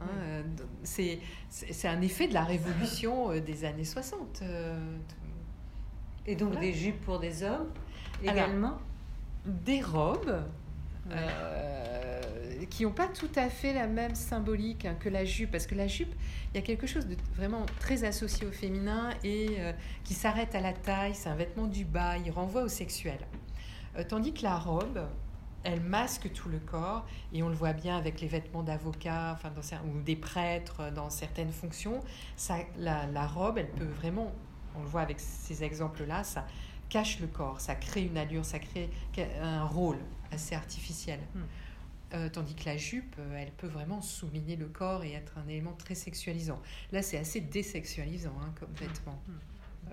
[0.00, 0.42] Hein, euh,
[0.82, 1.18] c'est,
[1.48, 4.40] c'est un effet de la révolution euh, des années 60.
[4.42, 4.76] Euh,
[6.26, 7.68] Et donc des jupes pour des hommes
[8.22, 8.78] également?
[9.46, 10.42] Des robes.
[12.70, 15.74] qui n'ont pas tout à fait la même symbolique hein, que la jupe, parce que
[15.74, 16.14] la jupe,
[16.52, 19.58] il y a quelque chose de vraiment très associé au féminin et
[20.04, 23.18] qui s'arrête à la taille, c'est un vêtement du bas, il renvoie au sexuel.
[23.96, 25.06] Euh, tandis que la robe,
[25.64, 29.52] elle masque tout le corps et on le voit bien avec les vêtements d'avocat enfin
[29.86, 32.00] ou des prêtres euh, dans certaines fonctions.
[32.36, 34.32] Ça, la, robe, elle peut vraiment,
[34.76, 36.46] on le voit avec ces exemples-là, ça
[36.88, 38.90] cache le corps, ça crée une allure, ça crée
[39.40, 39.98] un rôle
[40.30, 41.20] assez artificiel.
[41.34, 41.40] Hmm.
[42.14, 45.72] Euh, tandis que la jupe, elle peut vraiment souligner le corps et être un élément
[45.72, 46.60] très sexualisant.
[46.90, 49.18] Là, c'est assez désexualisant hein, comme vêtement.
[49.26, 49.92] Hmm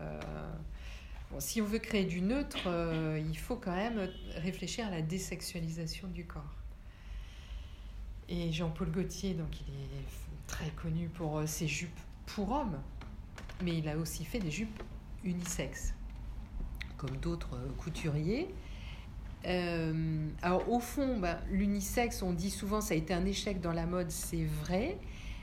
[1.38, 6.08] si on veut créer du neutre, euh, il faut quand même réfléchir à la désexualisation
[6.08, 6.56] du corps.
[8.28, 12.80] Et Jean-Paul Gaultier, donc il est très connu pour euh, ses jupes pour hommes,
[13.64, 14.84] mais il a aussi fait des jupes
[15.24, 15.94] unisexes,
[16.98, 18.48] comme d'autres euh, couturiers.
[20.42, 23.86] alors au fond, ben, l'unisexe, on dit souvent ça a été un échec dans la
[23.86, 24.98] mode, c'est vrai,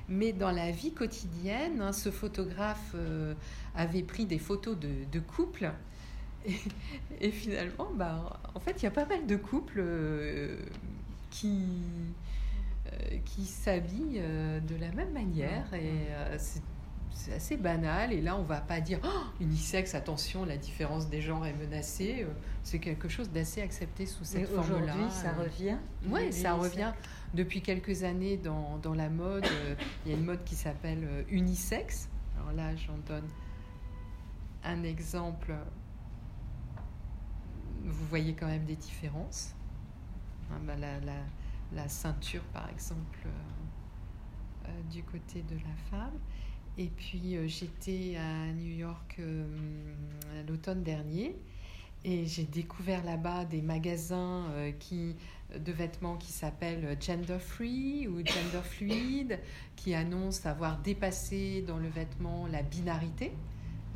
[0.09, 2.95] mais dans la vie quotidienne, hein, ce photographe
[3.77, 5.71] avait pris des photos de, de couples.
[7.21, 10.57] Et, finalement, bah, en fait, il y a pas mal de couples euh,
[11.31, 11.65] qui,
[12.87, 15.73] euh, qui s'habillent euh, de la même manière.
[15.75, 16.09] Et
[16.39, 16.63] c'est
[17.19, 18.13] c'est assez banal.
[18.13, 22.27] Et là, on va pas dire oh, unisexe, attention, la différence des genres est menacée.
[22.63, 24.93] C'est quelque chose d'assez accepté sous cette forme-là.
[24.93, 25.77] Aujourd'hui, ça revient
[26.11, 26.93] Oui, ça revient.
[27.33, 29.47] Depuis quelques années, dans, dans la mode,
[30.05, 32.11] il y a une mode qui s'appelle unisexe.
[32.37, 33.25] Alors là, j'en donne
[34.67, 35.55] un exemple,
[37.85, 39.55] vous voyez quand même des différences.
[40.51, 40.75] Hein, bah,
[41.73, 46.19] la, ceinture, par exemple, euh, euh, du côté de la femme.
[46.79, 49.21] Et puis, euh, j'étais à New York
[50.49, 51.37] l'automne dernier.
[52.05, 54.45] Et j'ai découvert là-bas des magasins
[54.79, 55.17] qui,
[55.59, 59.41] de vêtements qui s'appellent Gender Free ou Gender Fluid,
[59.75, 63.33] qui annoncent avoir dépassé dans le vêtement la binarité,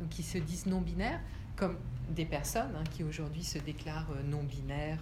[0.01, 1.21] donc qui se disent non-binaires,
[1.55, 1.77] comme
[2.09, 4.99] des personnes hein, qui aujourd'hui se déclarent non-binaires,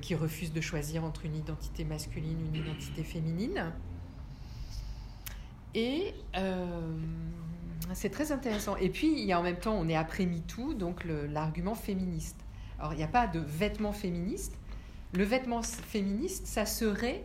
[0.00, 3.72] qui refusent de choisir entre une identité masculine ou une identité féminine.
[5.74, 6.14] Et
[7.92, 8.76] c'est très intéressant.
[8.76, 12.36] Et puis, il y a en même temps, on est après MeToo, donc l'argument féministe.
[12.78, 14.56] Alors, il n'y a pas de vêtement féministe.
[15.12, 17.24] Le vêtement féministe, ça serait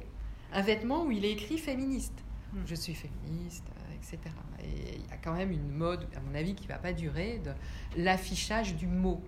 [0.53, 2.13] un vêtement où il est écrit féministe.
[2.53, 2.59] Hmm.
[2.65, 4.19] Je suis féministe, euh, etc.
[4.61, 6.93] Et il y a quand même une mode, à mon avis, qui ne va pas
[6.93, 7.51] durer, de
[8.01, 9.21] l'affichage du mot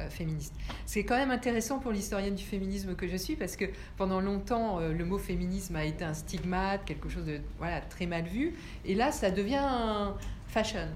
[0.00, 0.54] euh, féministe.
[0.86, 3.64] C'est quand même intéressant pour l'historienne du féminisme que je suis, parce que
[3.96, 8.06] pendant longtemps, euh, le mot féminisme a été un stigmate, quelque chose de voilà, très
[8.06, 8.54] mal vu.
[8.84, 10.14] Et là, ça devient un,
[10.48, 10.88] fashion,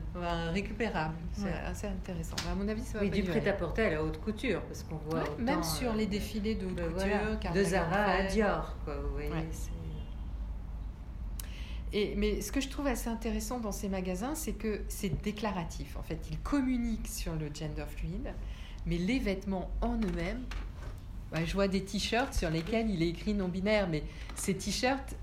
[0.53, 1.15] récupérable.
[1.33, 2.37] C'est assez intéressant.
[2.51, 5.25] À mon avis, ça va Oui, du prêt-à-porter à la haute couture, parce qu'on voit.
[5.39, 8.77] même sur les euh, défilés de haute ben couture, de Zara à Dior.
[8.85, 8.95] Quoi,
[11.93, 15.97] et, mais ce que je trouve assez intéressant dans ces magasins, c'est que c'est déclaratif.
[15.97, 18.35] En fait, ils communiquent sur le gender fluide,
[18.87, 20.43] mais les vêtements en eux-mêmes,
[21.31, 25.15] bah, je vois des t-shirts sur lesquels il est écrit non-binaire, mais ces t-shirts,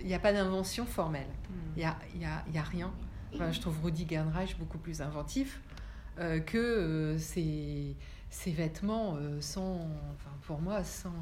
[0.00, 1.26] il n'y a pas d'invention formelle.
[1.50, 1.54] Hmm.
[1.76, 2.92] Il n'y a, y a, y a rien
[3.32, 5.60] je trouve Rudy Gernreich beaucoup plus inventif
[6.18, 7.96] euh, que euh, ces,
[8.46, 9.76] vêtements euh, sans,
[10.14, 11.12] enfin, pour moi, sans.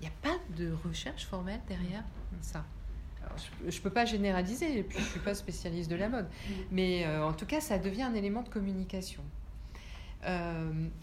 [0.00, 2.04] Il n'y a pas de recherche formelle derrière
[2.42, 2.64] ça.
[3.66, 6.28] Je ne peux pas généraliser, et puis je ne suis pas spécialiste de la mode.
[6.70, 9.22] Mais en tout cas, ça devient un élément de communication.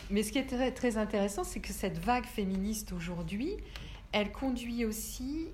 [0.09, 3.57] mais ce qui est très, très intéressant, c'est que cette vague féministe aujourd'hui,
[4.11, 5.47] elle conduit aussi,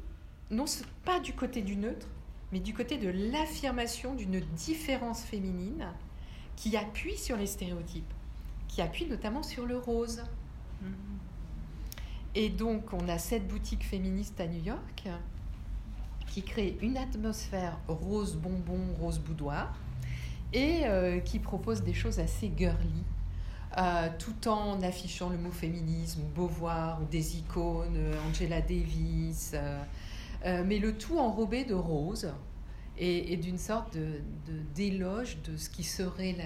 [0.51, 0.65] non
[1.05, 2.07] pas du côté du neutre,
[2.51, 5.87] mais du côté de l'affirmation d'une différence féminine
[6.55, 8.11] qui appuie sur les stéréotypes,
[8.67, 10.23] qui appuie notamment sur le rose.
[12.35, 15.07] Et donc, on a cette boutique féministe à New York
[16.29, 19.73] qui crée une atmosphère rose bonbon, rose boudoir,
[20.53, 23.03] et euh, qui propose des choses assez girly,
[23.77, 29.55] euh, tout en affichant le mot féminisme, Beauvoir, des icônes, euh, Angela Davis.
[30.45, 32.31] Mais le tout enrobé de rose
[32.97, 34.21] et, d'une sorte de,
[34.73, 36.45] d'éloge de, ce qui serait la,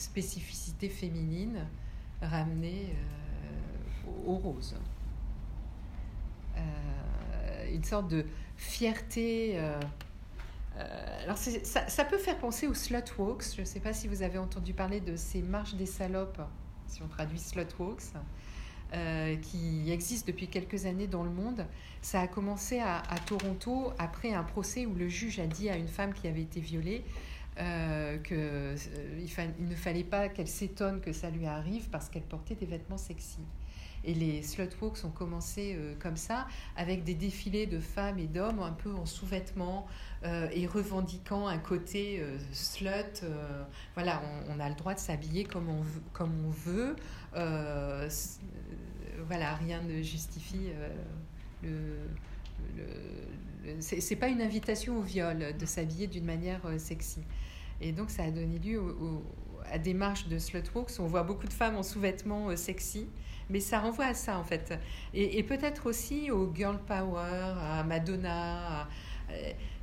[0.00, 1.66] spécificité féminine
[2.22, 4.76] ramenée euh, au, rose.
[6.56, 8.24] Euh, une sorte de
[8.60, 9.58] fierté.
[11.22, 13.54] alors ça, ça, peut faire penser aux slut walks.
[13.56, 16.40] Je ne sais pas si vous avez entendu parler de ces marches des salopes,
[16.86, 18.12] si on traduit slut walks.
[18.92, 21.64] Euh, qui existe depuis quelques années dans le monde.
[22.02, 25.86] Ça a commencé à, Toronto après un procès où le juge a dit à une
[25.86, 27.04] femme qui avait été violée
[27.60, 28.76] euh, qu'il euh,
[29.60, 32.98] il ne fallait pas qu'elle s'étonne que ça lui arrive parce qu'elle portait des vêtements
[32.98, 33.38] sexy.
[34.04, 36.46] Et les slut walks ont commencé euh, comme ça,
[36.76, 39.86] avec des défilés de femmes et d'hommes un peu en sous-vêtements
[40.52, 42.22] et revendiquant un côté
[42.52, 43.24] slut.
[43.94, 44.20] voilà,
[44.50, 46.94] on, a le droit de s'habiller comme on veut.
[49.26, 50.70] Voilà, rien ne justifie
[51.64, 52.06] euh,
[53.64, 57.20] le, c'est pas une invitation au viol de s'habiller d'une manière euh, sexy.
[57.80, 58.80] Et donc ça a donné lieu
[59.70, 63.06] à des marches de slutwalks on voit beaucoup de femmes en sous-vêtements euh, sexy,
[63.50, 64.78] mais ça renvoie à ça en fait.
[65.14, 68.88] Et, peut-être aussi au girl power, à Madonna,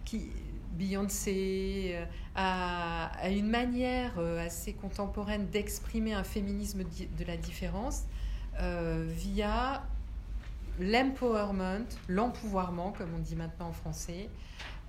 [0.06, 0.30] qui,
[0.72, 1.96] Beyoncé,
[2.36, 8.04] à, à, une manière assez contemporaine d'exprimer un féminisme de la différence
[8.60, 9.84] euh, via
[10.80, 14.30] l'empowerment, l'empouvoirment, comme on dit maintenant en français,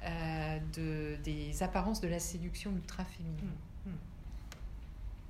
[0.05, 3.37] euh, de, des apparences de la séduction ultra féminine.
[3.43, 3.68] Hmm.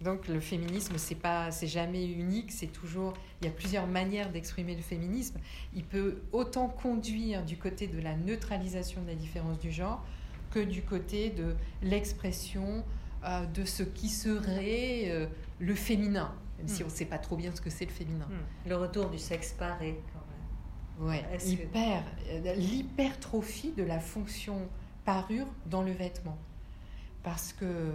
[0.03, 4.31] Donc le féminisme, c'est pas, c'est jamais unique, c'est toujours, il y a plusieurs manières
[4.31, 5.39] d'exprimer le féminisme.
[5.75, 10.05] Il peut autant conduire du côté de la neutralisation de la différence du genre
[10.53, 12.85] que du côté de l'expression
[13.25, 15.29] euh, de ce qui serait
[15.59, 16.87] le féminin même si hmm.
[16.87, 18.27] on ne sait pas trop bien ce que c'est le féminin.
[18.27, 18.69] Hmm.
[18.69, 21.09] Le retour du sexe paré, quand même.
[21.09, 24.69] Ouais, hyper, euh, l'hypertrophie de la fonction
[25.05, 26.37] parure dans le vêtement.
[27.23, 27.93] Parce que, euh,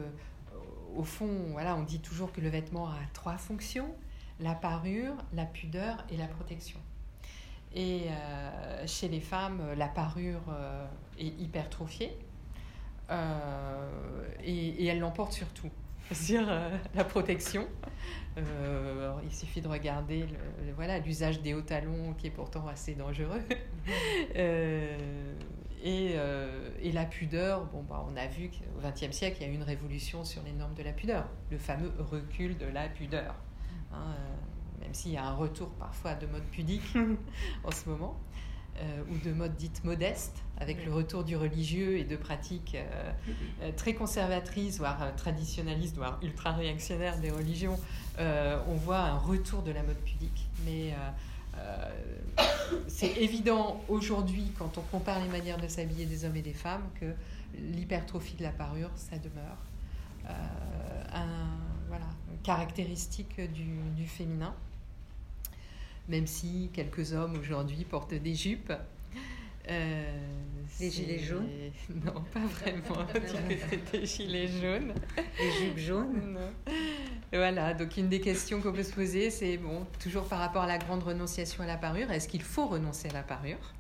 [0.96, 3.94] au fond, on dit toujours que le vêtement a trois fonctions
[4.40, 6.80] la parure, la pudeur et la protection.
[7.76, 10.42] Et euh, chez les femmes, la parure
[11.18, 12.18] est hypertrophiée
[14.44, 15.70] et, et, elle l'emporte surtout
[16.32, 17.68] euh, la protection.
[18.38, 20.26] Euh, il suffit de regarder
[20.76, 23.42] voilà l'usage des hauts talons qui est pourtant assez dangereux.
[25.86, 29.52] Euh, et, la pudeur, bon, bah, on a vu qu'au XXe siècle, il y a
[29.52, 33.36] eu une révolution sur les normes de la pudeur, le fameux recul de la pudeur.
[33.92, 34.16] Hein,
[34.80, 36.96] même s'il y a un retour parfois de mode pudique
[37.64, 38.20] en ce moment.
[38.82, 43.12] Euh, ou de mode dite modeste, avec le retour du religieux et de pratiques euh,
[43.62, 47.78] euh, très conservatrices, voire traditionnalistes, voire ultra-réactionnaires des religions,
[48.18, 50.50] on voit un retour de la mode pudique.
[50.66, 50.96] Mais
[52.88, 56.84] c'est évident aujourd'hui, quand on compare les manières de s'habiller des hommes et des femmes,
[57.00, 57.14] que
[57.58, 59.58] l'hypertrophie de la parure, ça demeure
[61.14, 64.54] un, voilà, une caractéristique du féminin
[66.08, 68.74] même si quelques hommes aujourd'hui portent des jupes.
[69.70, 70.04] Euh,
[70.80, 71.50] les gilets jaunes
[71.90, 73.08] Non, pas vraiment.
[73.70, 74.94] C'était des gilets jaunes.
[75.40, 76.74] Les jupes jaunes non.
[77.32, 80.68] Voilà, donc une des questions qu'on peut se poser, c'est bon, toujours par rapport à
[80.68, 83.74] la grande renonciation à la parure, est-ce qu'il faut renoncer à la parure?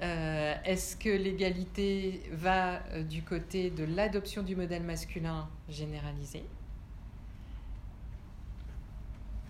[0.00, 6.44] Euh, Est-ce que l'égalité va euh, du côté de l'adoption du modèle masculin généralisé?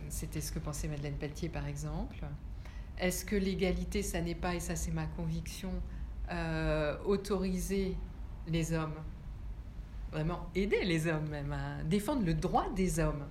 [0.08, 2.24] C'était ce que pensait Madeleine Pelletier, par exemple.
[3.00, 5.70] Est-ce que l'égalité, ça n'est pas, et ça c'est ma conviction,
[6.30, 7.96] euh, autoriser
[8.48, 8.96] les hommes,
[10.10, 13.24] vraiment aider les hommes même, à défendre le droit des hommes,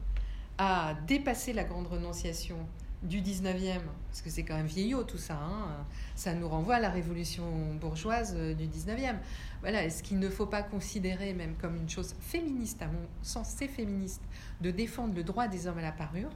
[0.57, 2.57] à dépasser la grande renonciation
[3.03, 6.80] du 19e, parce que c'est quand même vieillot tout ça, hein, ça nous renvoie à
[6.80, 7.43] la révolution
[7.80, 9.18] bourgeoise euh, du 19e.
[9.61, 13.53] Voilà, est-ce qu'il ne faut pas considérer même comme une chose féministe, à mon sens
[13.55, 14.24] c'est féministe,
[14.61, 16.32] de défendre le droit des hommes à la parure?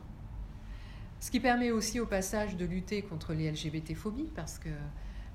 [1.22, 4.70] Ce qui permet aussi au passage de lutter contre les LGBT-phobies, parce que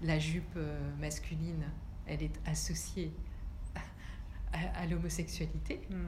[0.02, 1.64] la jupe euh, masculine,
[2.06, 3.12] elle est associée
[4.52, 5.80] à, l'homosexualité.
[5.88, 6.06] Hmm.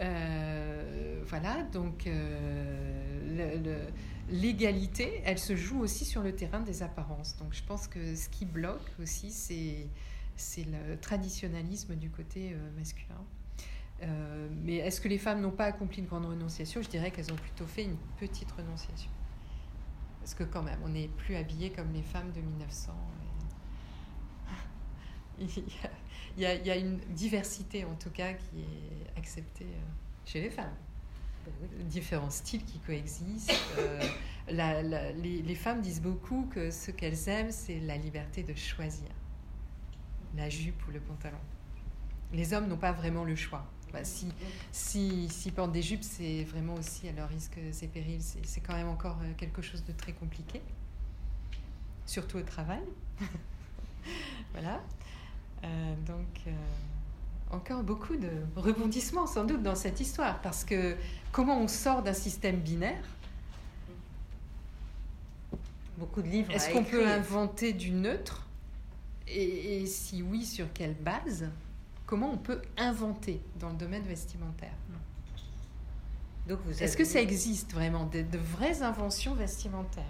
[0.00, 3.88] Euh, voilà, donc euh,
[4.28, 7.38] l'égalité, elle se joue aussi sur le terrain des apparences.
[7.38, 13.24] Donc je pense que ce qui bloque aussi, c'est le traditionnalisme du côté masculin.
[14.64, 16.82] Mais est-ce que les femmes n'ont pas accompli une grande renonciation?
[16.82, 19.10] Je dirais qu'elles ont plutôt fait une petite renonciation.
[20.20, 22.94] Parce que quand même, on n'est plus habillé comme les femmes de 1900.
[25.38, 25.48] Il,
[26.38, 29.90] y a, une diversité, en tout cas, qui est acceptée euh,
[30.24, 30.74] chez les femmes.
[31.80, 33.52] Différents styles qui coexistent.
[33.78, 34.00] Euh,
[34.48, 39.08] les, femmes disent beaucoup que ce qu'elles aiment, c'est la liberté de choisir
[40.34, 41.38] la jupe ou le pantalon.
[42.32, 43.70] Les hommes n'ont pas vraiment le choix.
[43.94, 44.26] Bah, si,
[44.72, 48.20] si, si portent des jupes, c'est vraiment aussi à leur risque et périls.
[48.42, 50.60] C'est quand même encore euh, quelque chose de très compliqué,
[52.04, 52.82] surtout au travail.
[54.52, 54.82] voilà.
[55.62, 56.50] Euh, donc, euh,
[57.52, 60.96] encore beaucoup de rebondissements sans doute dans cette histoire, parce que
[61.30, 63.04] comment on sort d'un système binaire
[65.98, 66.50] Beaucoup de livres.
[66.50, 68.44] Est-ce qu'on peut inventer du neutre?
[69.28, 71.48] Et si oui, sur quelle base?
[72.06, 74.74] Comment on peut inventer dans le domaine vestimentaire.
[76.80, 80.04] Est-ce que ça existe vraiment, de, vraies inventions vestimentaires?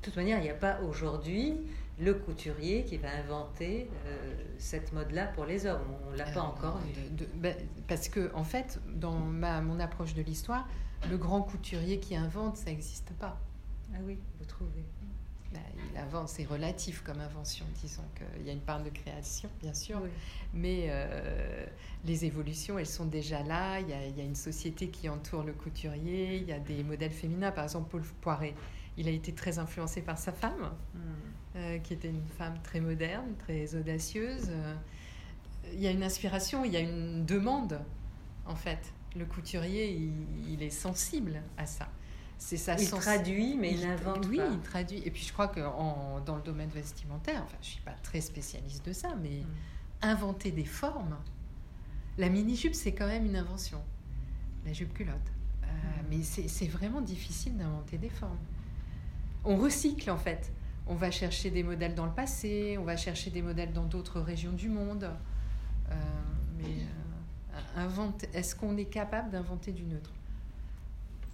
[0.00, 1.54] De toute manière, il n'y a pas aujourd'hui
[2.00, 5.82] le couturier qui va inventer euh, cette mode-là pour les hommes.
[6.08, 7.26] On ne l'a pas euh, encore vu.
[7.36, 7.54] Ben,
[7.86, 10.66] parce que, en fait, dans ma, mon approche de l'histoire,
[11.10, 13.38] le grand couturier qui invente, ça n'existe pas.
[13.94, 14.84] Ah oui, vous trouvez
[15.52, 19.50] bah, il invente, c'est relatif comme invention, disons qu'il y a une part de création,
[19.60, 20.00] bien sûr,
[20.54, 21.66] mais euh,
[22.04, 26.36] les évolutions, elles sont déjà là, il y, a, une société qui entoure le couturier,
[26.36, 28.54] il y a des modèles féminins, par exemple Paul Poiret,
[28.96, 30.98] il a été très influencé par sa femme, hmm.
[31.56, 34.50] euh, qui était une femme très moderne, très audacieuse.
[35.72, 37.80] Il y a une inspiration, il y a une demande,
[38.46, 38.92] en fait.
[39.16, 40.12] Le couturier,
[40.48, 41.88] il est sensible à ça
[42.40, 42.74] c'est ça.
[42.78, 44.26] Il traduit, mais il, invente.
[44.26, 45.02] Oui, il traduit.
[45.04, 48.84] Et puis je crois que dans le domaine vestimentaire, enfin, je suis pas très spécialiste
[48.86, 49.46] de ça, mais mm.
[50.02, 51.18] inventer des formes.
[52.16, 53.82] La mini jupe, c'est quand même une invention.
[54.64, 55.16] La jupe culotte.
[55.62, 56.06] Euh, mm.
[56.08, 58.38] Mais c'est vraiment difficile d'inventer des formes.
[59.44, 60.50] On recycle en fait.
[60.86, 64.18] On va chercher des modèles dans le passé, on va chercher des modèles dans d'autres
[64.18, 65.10] régions du monde.
[65.90, 65.94] Euh,
[66.56, 66.64] mais
[67.76, 70.10] euh, est-ce qu'on est capable d'inventer du neutre?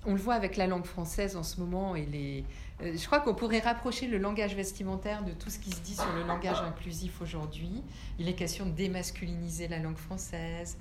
[0.06, 2.44] On le voit avec la langue française en ce moment et les.
[2.80, 5.94] Euh, je crois qu'on pourrait rapprocher le langage vestimentaire de tout ce qui se dit
[5.94, 7.82] sur le langage inclusif aujourd'hui.
[8.18, 10.78] Il est question de démasculiniser la langue française,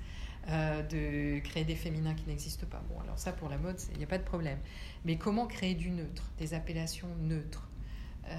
[0.48, 2.82] euh, de créer des féminins qui n'existent pas.
[2.88, 4.58] Bon, alors ça pour la mode, il n'y a pas de problème.
[5.04, 7.68] Mais comment créer du neutre, des appellations neutres
[8.28, 8.34] euh,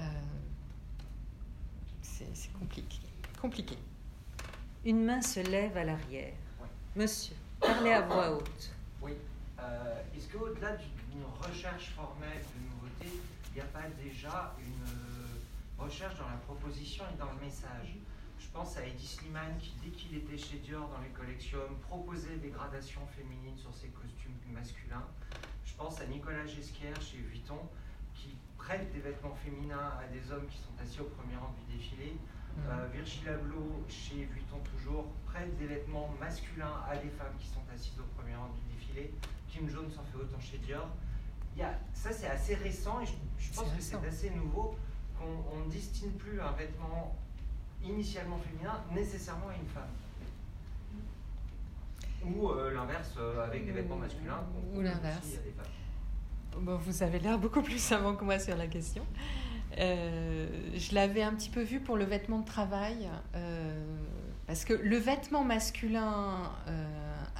[2.02, 2.98] C'est compliqué.
[3.40, 3.76] compliqué.
[4.84, 6.32] Une main se lève à l'arrière.
[6.96, 8.70] Monsieur, parlez à voix haute.
[9.02, 9.12] Oui.
[9.60, 15.82] Euh, est-ce qu'au-delà d'une recherche formelle de nouveautés, il n'y a pas déjà une euh,
[15.82, 17.96] recherche dans la proposition et dans le message?
[18.38, 22.36] Je pense à Eddie Slimane qui, dès qu'il était chez Dior dans les collections, proposait
[22.36, 25.04] des gradations féminines sur ses costumes masculins.
[25.64, 27.58] Je pense à Nicolas Gesquière chez Vuitton
[28.14, 31.76] qui prête des vêtements féminins à des hommes qui sont assis au premier rang du
[31.76, 32.14] défilé.
[32.14, 32.60] Mmh.
[32.70, 37.62] Euh, Virgil Abloh chez Vuitton toujours prête des vêtements masculins à des femmes qui sont
[37.72, 39.12] assises au premier rang du défilé.
[39.48, 40.88] Kim Jones en fait autant chez Dior.
[41.56, 44.76] Il y a, ça c'est assez récent et je, pense que c'est assez nouveau
[45.18, 47.16] qu'on ne destine plus un vêtement
[47.82, 49.88] initialement féminin nécessairement à une femme.
[52.24, 54.44] Ou euh, l'inverse, euh, avec des vêtements masculins.
[54.74, 55.38] Ou l'inverse.
[56.56, 59.04] Bon, vous avez l'air beaucoup plus savant que moi sur la question.
[59.78, 63.08] Euh, je l'avais un petit peu vu pour le vêtement de travail,
[64.46, 66.50] parce que le vêtement masculin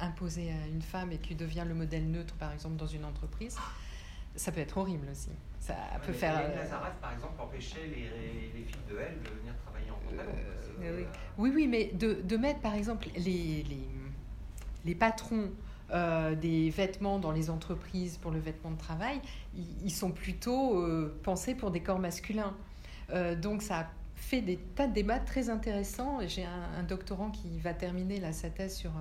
[0.01, 3.57] imposé à une femme et qui devient le modèle neutre, par exemple, dans une entreprise,
[4.35, 5.29] ça peut être horrible aussi.
[5.59, 5.75] Ça
[6.05, 6.41] peut faire.
[7.01, 10.29] par exemple, empêchait les, les, filles de elle de venir travailler en contact.
[11.37, 13.87] oui, oui, mais de, de, mettre, par exemple, les, les
[14.85, 15.51] les patrons
[15.91, 19.21] euh, des vêtements dans les entreprises pour le vêtement de travail,
[19.55, 22.55] ils, sont plutôt euh, pensés pour des corps masculins.
[23.11, 23.87] Euh, donc ça a
[24.19, 26.19] fait des tas de débats très intéressants.
[26.27, 28.91] J'ai un, doctorant qui va terminer là, sa thèse sur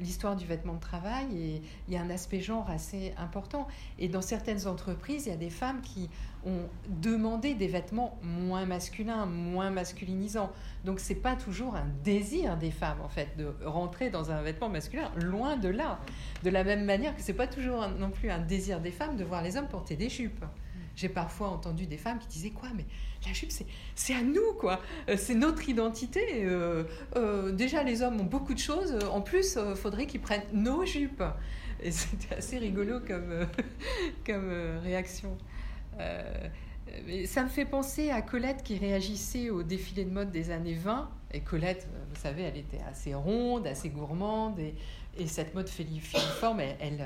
[0.00, 3.68] l'histoire du vêtement de travail et il y a un aspect genre assez important.
[3.98, 6.10] Et dans certaines entreprises, il y a des femmes qui
[6.44, 10.50] ont demandé des vêtements moins masculins, moins masculinisants.
[10.84, 14.68] Donc c'est pas toujours un désir des femmes en fait de rentrer dans un vêtement
[14.68, 16.00] masculin, loin de là.
[16.42, 19.24] De la même manière que c'est pas toujours non plus un désir des femmes de
[19.24, 20.44] voir les hommes porter des jupes.
[20.96, 22.84] J'ai parfois entendu des femmes qui disaient quoi, mais
[23.26, 23.50] la jupe,
[23.94, 24.80] c'est à nous, quoi.
[25.08, 26.20] Euh, c'est notre identité.
[26.44, 26.84] Euh,
[27.16, 28.98] euh, déjà, les hommes ont beaucoup de choses.
[29.10, 31.22] En plus, il faudrait qu'ils prennent nos jupes.
[31.82, 33.46] Et c'était assez rigolo comme,
[34.26, 35.36] comme réaction.
[37.26, 41.10] ça me fait penser à Colette qui réagissait au défilé de mode des années 20.
[41.32, 44.58] Et Colette, vous savez, elle était assez ronde, assez gourmande.
[44.60, 44.74] Et,
[45.16, 47.04] et cette mode filiforme, elle,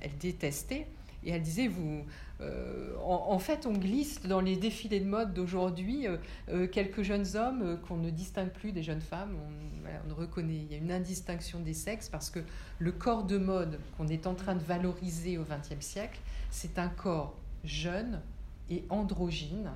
[0.00, 0.86] elle détestait.
[1.24, 2.04] Et elle disait, vous,
[2.40, 6.16] euh, en, fait, on glisse dans les défilés de mode d'aujourd'hui euh,
[6.48, 9.36] euh, quelques jeunes hommes qu'on ne distingue plus des jeunes femmes.
[9.36, 12.40] On, on, reconnaît, il y a une indistinction des sexes parce que
[12.78, 16.88] le corps de mode qu'on est en train de valoriser au XXe siècle, c'est un
[16.88, 18.20] corps jeune
[18.70, 19.70] et androgyne.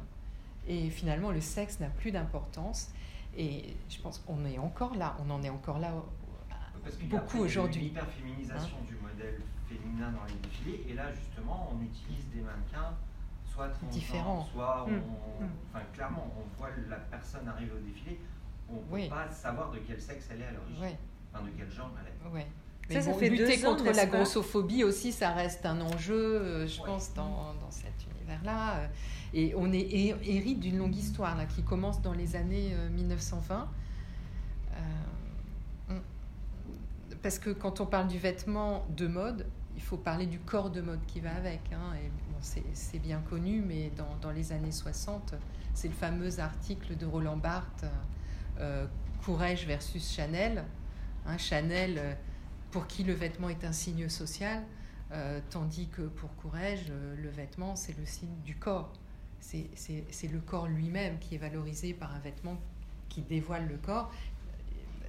[0.68, 2.90] Et finalement, le sexe n'a plus d'importance.
[3.36, 5.93] Et je pense qu'on est encore là, on en est encore là
[7.05, 7.84] beaucoup aujourd'hui.
[7.84, 9.40] L'hyperféminisation hein du modèle
[9.74, 10.86] féminin dans les défilés.
[10.88, 12.96] Et là, justement, on utilise des mannequins
[13.52, 15.48] soit différents, soit on, mm.
[15.72, 18.18] Enfin, clairement, on voit la personne arriver au défilé,
[18.70, 20.96] on ne peut pas savoir de quel sexe elle est à l'origine,
[21.32, 22.34] enfin de quel genre elle est.
[22.34, 22.46] Oui.
[22.88, 26.82] Mais ça, ça fait lutter contre la grossophobie aussi, ça reste un enjeu, euh, je
[26.82, 28.76] pense, dans, dans cet univers-là.
[28.76, 28.86] Euh,
[29.34, 29.88] et on est
[30.24, 33.68] hérite d'une longue histoire là, qui commence dans les années 1920.
[34.74, 35.98] Euh,
[37.22, 39.46] parce que quand on parle du vêtement de mode,
[39.76, 41.60] il faut parler du corps de mode qui va avec.
[41.72, 45.34] Hein, et c'est bien connu, mais dans, les années 60,
[45.74, 47.84] c'est le fameux article de Roland Barthes,
[48.58, 48.86] euh,
[49.24, 50.64] Courage versus Chanel.
[51.26, 52.14] Hein, Chanel, euh,
[52.70, 54.62] pour qui le vêtement est un signe social,
[55.12, 58.92] euh, tandis que pour Courage, le vêtement, c'est le signe du corps.
[59.40, 59.68] C'est
[60.32, 62.58] le corps lui-même qui est valorisé par un vêtement
[63.08, 64.10] qui dévoile le corps.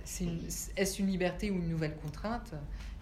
[0.04, 2.54] Est-ce une liberté ou une nouvelle contrainte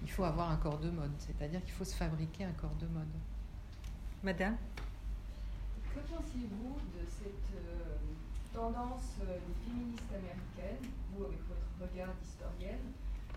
[0.04, 2.88] il faut avoir un corps de mode, c'est-à-dire qu'il faut se fabriquer un corps de
[2.88, 3.14] mode.
[4.24, 4.58] Madame?
[5.94, 7.98] Que pensez-vous de cette euh,
[8.54, 12.90] tendance euh, des féministes américaines, vous avec votre regard d'historienne,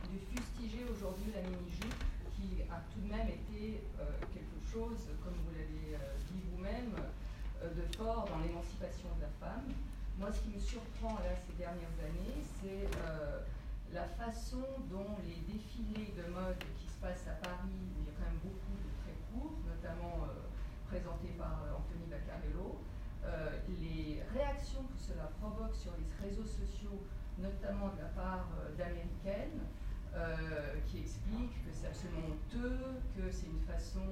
[0.09, 5.35] de fustiger aujourd'hui la mini-jupe qui a tout de même été euh, quelque chose, comme
[5.45, 5.99] vous l'avez
[6.33, 6.97] dit vous-même,
[7.65, 9.69] de fort dans l'émancipation de la femme?
[10.19, 12.89] Moi, ce qui me surprend là ces dernières années, c'est
[13.95, 18.13] la façon dont les défilés de mode qui se passent à Paris, il y a
[18.19, 20.51] quand même beaucoup de très courts, notamment euh,
[20.91, 22.83] présentés par euh, Anthony Baccarello,
[23.25, 27.07] euh, les réactions que cela provoque sur les réseaux sociaux,
[27.39, 29.63] notamment de la part d'américaines,
[30.87, 34.07] qui expliquent que c'est absolument honteux, que c'est une façon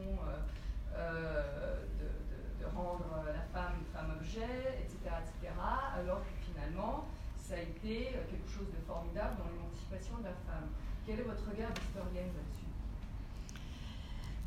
[0.91, 2.09] de,
[2.63, 5.53] de, rendre la femme une femme objet, etc., etc.,
[5.99, 7.07] alors que finalement,
[7.37, 10.69] ça a été euh, quelque chose de formidable dans l'émancipation de la femme.
[11.07, 12.63] Quel est votre regard d'historienne là-dessus?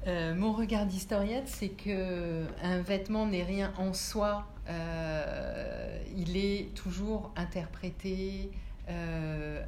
[0.07, 4.47] Euh, mon regard d'historienne, c'est que un vêtement n'est rien en soi.
[4.69, 8.51] Euh, il est toujours interprété,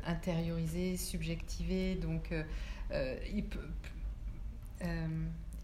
[0.06, 2.32] intériorisé, subjectivé, donc
[3.34, 3.68] il peut,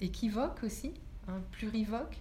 [0.01, 0.93] équivoque aussi,
[1.27, 2.17] hein, plurivoque.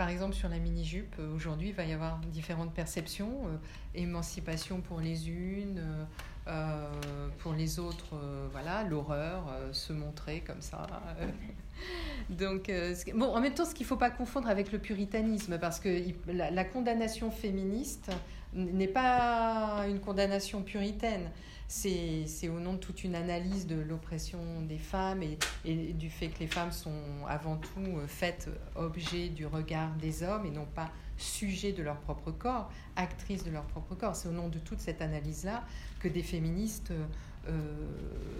[0.00, 3.32] Par exemple, sur la mini-jupe, euh, aujourd'hui, il va y avoir différentes perceptions.
[3.44, 3.56] Euh,
[3.94, 5.78] émancipation pour les unes,
[7.40, 8.16] pour les autres,
[8.50, 10.86] voilà, l'horreur, se montrer comme ça.
[12.30, 12.72] Donc,
[13.14, 16.02] bon, en même temps, ce qu'il ne faut pas confondre avec le puritanisme, parce que
[16.26, 18.10] la condamnation féministe
[18.54, 21.30] n'est pas une condamnation puritaine
[21.72, 26.40] c'est au nom de toute une analyse de l'oppression des femmes et, du fait que
[26.40, 30.90] les femmes sont avant tout euh, faites objet du regard des hommes et non pas
[31.16, 34.16] sujet de leur propre corps, actrices de leur propre corps.
[34.16, 35.62] C'est au nom de toute cette analyse-là
[36.00, 36.92] que des féministes
[37.46, 37.86] euh,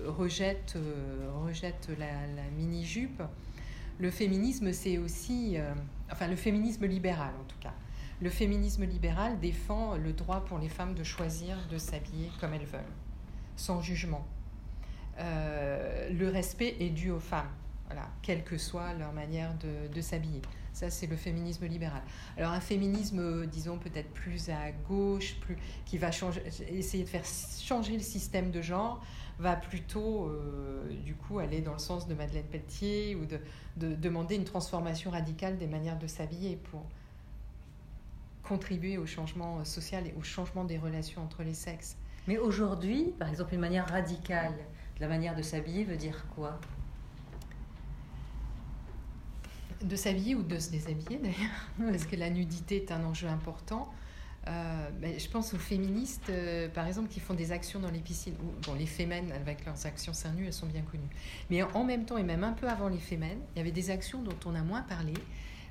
[0.09, 3.23] rejettent, euh, la, mini-jupe.
[4.01, 5.57] Le féminisme, c'est aussi,
[6.11, 7.75] enfin le féminisme libéral en tout cas.
[8.21, 12.65] Le féminisme libéral défend le droit pour les femmes de choisir de s'habiller comme elles
[12.65, 12.81] veulent
[13.61, 14.27] sans jugement.
[15.19, 17.51] Euh, le respect est dû aux femmes,
[17.87, 19.53] voilà, quelle que soit leur manière
[19.93, 20.41] de, s'habiller.
[20.73, 22.01] Ça, c'est le féminisme libéral.
[22.39, 26.09] Alors, un féminisme, disons, peut-être plus à gauche, plus, qui va
[26.69, 29.05] essayer de faire changer le système de genre,
[29.39, 34.37] va plutôt, euh, du coup, aller dans le sens de Madeleine Pelletier ou de demander
[34.37, 36.87] une transformation radicale des manières de s'habiller pour
[38.43, 41.97] contribuer au changement social et au changement des relations entre les sexes.
[42.29, 44.55] Mais aujourd'hui, par exemple, une manière radicale
[44.97, 46.61] de la manière de s'habiller veut dire quoi?
[49.83, 53.91] De s'habiller ou de se déshabiller d'ailleurs, parce que la nudité est un enjeu important.
[54.49, 58.35] Euh, je pense aux féministes, euh, par exemple, qui font des actions dans les piscines.
[58.63, 61.09] Bon, les fémènes, avec leurs actions seins nus, elles sont bien connues.
[61.51, 63.91] Mais en même temps, et même un peu avant les fémènes, il y avait des
[63.91, 65.15] actions dont on a moins parlé,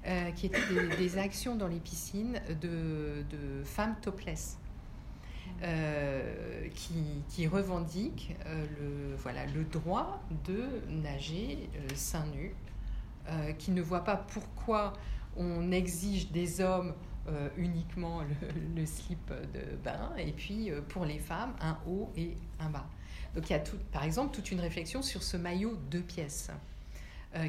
[0.07, 0.59] euh, qui étaient
[0.97, 4.57] des, actions dans les piscines de, de femmes topless.
[5.61, 6.93] Euh, qui,
[7.27, 12.55] qui, revendique euh, le, voilà, le droit de nager euh, seins nus,
[13.59, 14.93] qui ne voit pas pourquoi
[15.37, 16.95] on exige des hommes
[17.57, 18.23] uniquement
[18.75, 22.87] le, slip de bain et puis pour les femmes un haut et un bas.
[23.35, 26.49] Donc il y a tout, par exemple toute une réflexion sur ce maillot deux pièces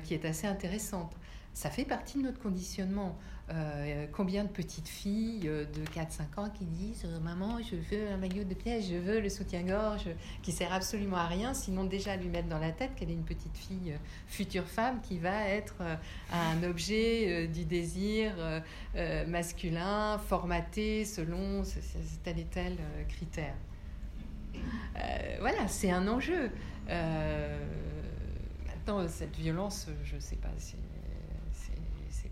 [0.05, 1.17] qui est assez intéressante.
[1.55, 3.17] Ça fait partie de notre conditionnement.
[3.53, 8.09] Euh, combien de petites filles euh, de 4-5 ans qui disent euh, Maman, je veux
[8.09, 10.09] un maillot de pièce, je veux le soutien-gorge,
[10.43, 13.25] qui sert absolument à rien, sinon déjà lui mettre dans la tête qu'elle est une
[13.25, 13.95] petite fille
[14.29, 15.83] future femme qui va être
[16.33, 18.33] un objet du désir
[19.27, 21.63] masculin, formaté selon
[22.23, 22.77] tel et tel
[23.09, 23.55] critère.
[25.41, 26.51] voilà, c'est un enjeu.
[28.67, 30.77] maintenant, cette violence, je ne sais pas si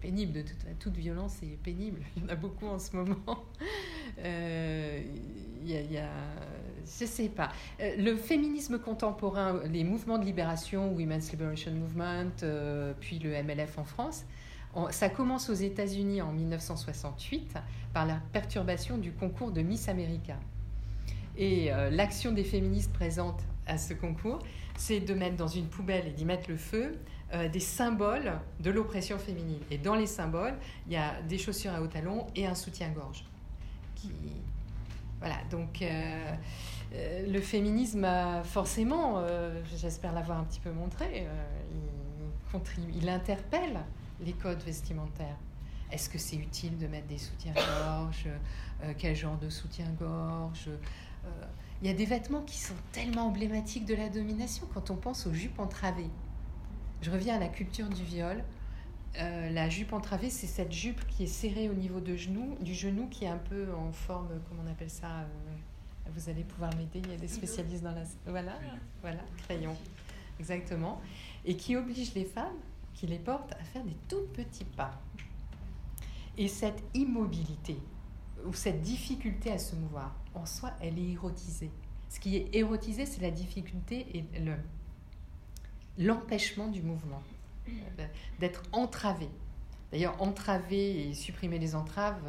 [0.01, 0.33] pénible.
[0.33, 0.45] De
[0.79, 2.01] toute, violence est pénible.
[2.17, 3.17] Il y en a beaucoup en ce moment.
[4.25, 5.01] Euh,
[5.65, 6.09] y, a,
[6.85, 7.53] je sais pas.
[7.79, 13.79] Euh, le féminisme contemporain, les mouvements de libération, Women's Liberation Movement, euh, puis le MLF
[13.79, 14.25] en France,
[14.91, 17.59] ça commence aux États-Unis en 1968
[17.93, 20.37] par la perturbation du concours de Miss America.
[21.37, 24.41] Et l'action des féministes présentes à ce concours,
[24.77, 26.97] c'est de mettre dans une poubelle et d'y mettre le feu
[27.35, 29.61] euh, des symboles de l'oppression féminine.
[29.71, 30.55] Et dans les symboles,
[30.87, 33.23] il y a des chaussures à haut talons et un soutien-gorge.
[35.19, 36.35] Voilà, donc euh,
[36.95, 38.09] euh, le féminisme,
[38.45, 39.23] forcément,
[39.77, 41.27] j'espère l'avoir un petit peu montré,
[41.71, 43.79] il, contribue, il interpelle
[44.25, 45.37] les codes vestimentaires.
[45.93, 48.29] Est-ce que c'est utile de mettre des soutiens-gorge
[48.97, 50.71] Quel genre de soutien-gorge
[51.83, 55.27] Il y a des vêtements qui sont tellement emblématiques de la domination quand on pense
[55.27, 56.11] aux jupes entravées.
[57.01, 58.43] Je reviens à la culture du viol.
[59.19, 62.75] Euh, la jupe entravée, c'est cette jupe qui est serrée au niveau de genou, du
[62.75, 65.27] genou, qui est un peu en forme, comment on appelle ça euh,
[66.15, 68.03] Vous allez pouvoir m'aider, il y a des spécialistes dans la...
[68.27, 68.59] Voilà,
[69.01, 69.77] voilà, crayon,
[70.39, 71.01] exactement.
[71.45, 72.57] Et qui oblige les femmes
[72.95, 75.01] qui les portent à faire des tout petits pas.
[76.37, 77.79] Et cette immobilité,
[78.45, 81.71] ou cette difficulté à se mouvoir, en soi, elle est érotisée.
[82.09, 84.55] Ce qui est érotisé, c'est la difficulté et le,
[85.99, 87.23] l'empêchement du mouvement,
[87.69, 88.07] euh,
[88.39, 89.29] d'être entravé.
[89.93, 92.21] D'ailleurs, entraver et supprimer les entraves,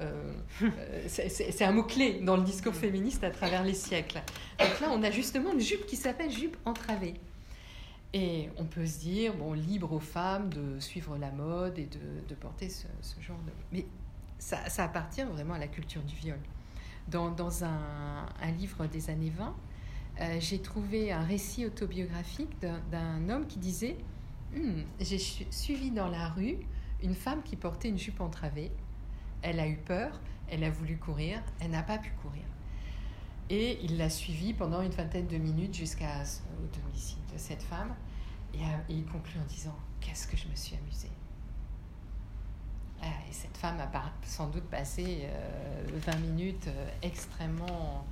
[0.00, 0.32] euh,
[0.62, 4.22] euh, c'est un mot-clé dans le discours féministe à travers les siècles.
[4.58, 7.14] Donc là, on a justement une jupe qui s'appelle jupe entravée.
[8.12, 12.34] Et on peut se dire, bon, libre aux femmes de suivre la mode et de,
[12.34, 12.86] porter ce,
[13.20, 13.52] genre de...
[13.72, 13.86] Mais
[14.38, 16.38] ça, appartient vraiment à la culture du viol.
[17.08, 18.26] Dans, un,
[18.58, 19.54] livre des années 20,
[20.20, 23.96] euh, j'ai trouvé un récit autobiographique d'un homme qui disait
[24.54, 26.58] hmm, J'ai suivi dans la rue
[27.02, 28.70] une femme qui portait une jupe entravée.
[29.40, 30.20] Elle a eu peur,
[30.50, 32.42] elle a voulu courir, elle n'a pas pu courir.
[33.48, 37.94] Et il l'a suivie pendant une vingtaine de minutes jusqu'à au domicile de cette femme.
[38.52, 41.10] Et, euh, il conclut en disant Qu'est-ce que je me suis amusée
[43.02, 43.90] ah, Et cette femme a
[44.22, 45.26] sans doute passé
[45.94, 46.68] 20 euh, minutes
[47.00, 48.04] extrêmement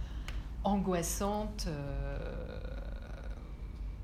[0.64, 1.68] angoissante,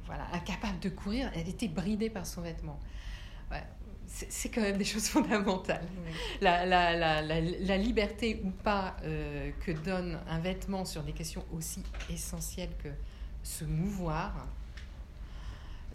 [0.06, 1.31] voilà, incapable de courir.
[1.35, 2.78] Elle était bridée par son vêtement.
[4.06, 5.86] c'est quand même des choses fondamentales.
[6.40, 11.82] La, la, la, la, liberté ou pas que donne un vêtement sur des questions aussi
[12.10, 12.90] essentielles que
[13.44, 14.47] se mouvoir,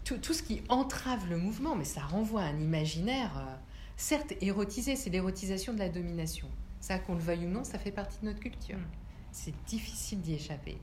[0.04, 3.56] tout, tout, ce qui entrave le mouvement, mais ça renvoie à un imaginaire, euh,
[3.96, 6.48] certes érotisé, c'est l'érotisation de la domination.
[6.80, 8.78] Ça, qu'on le veuille ou non, ça fait partie de notre culture.
[8.78, 8.99] Mm.
[9.32, 10.78] C'est difficile d'y échapper,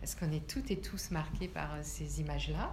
[0.00, 2.72] parce qu'on est toutes et tous marqués par euh, ces images-là.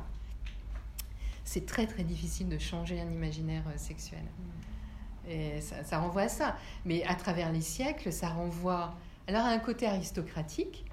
[1.44, 4.24] C'est très très difficile de changer un imaginaire euh, sexuel.
[4.24, 5.30] Mm.
[5.30, 6.56] Et ça, ça, renvoie à ça.
[6.86, 8.94] Mais à travers les siècles, ça renvoie
[9.28, 10.86] alors à un côté aristocratique,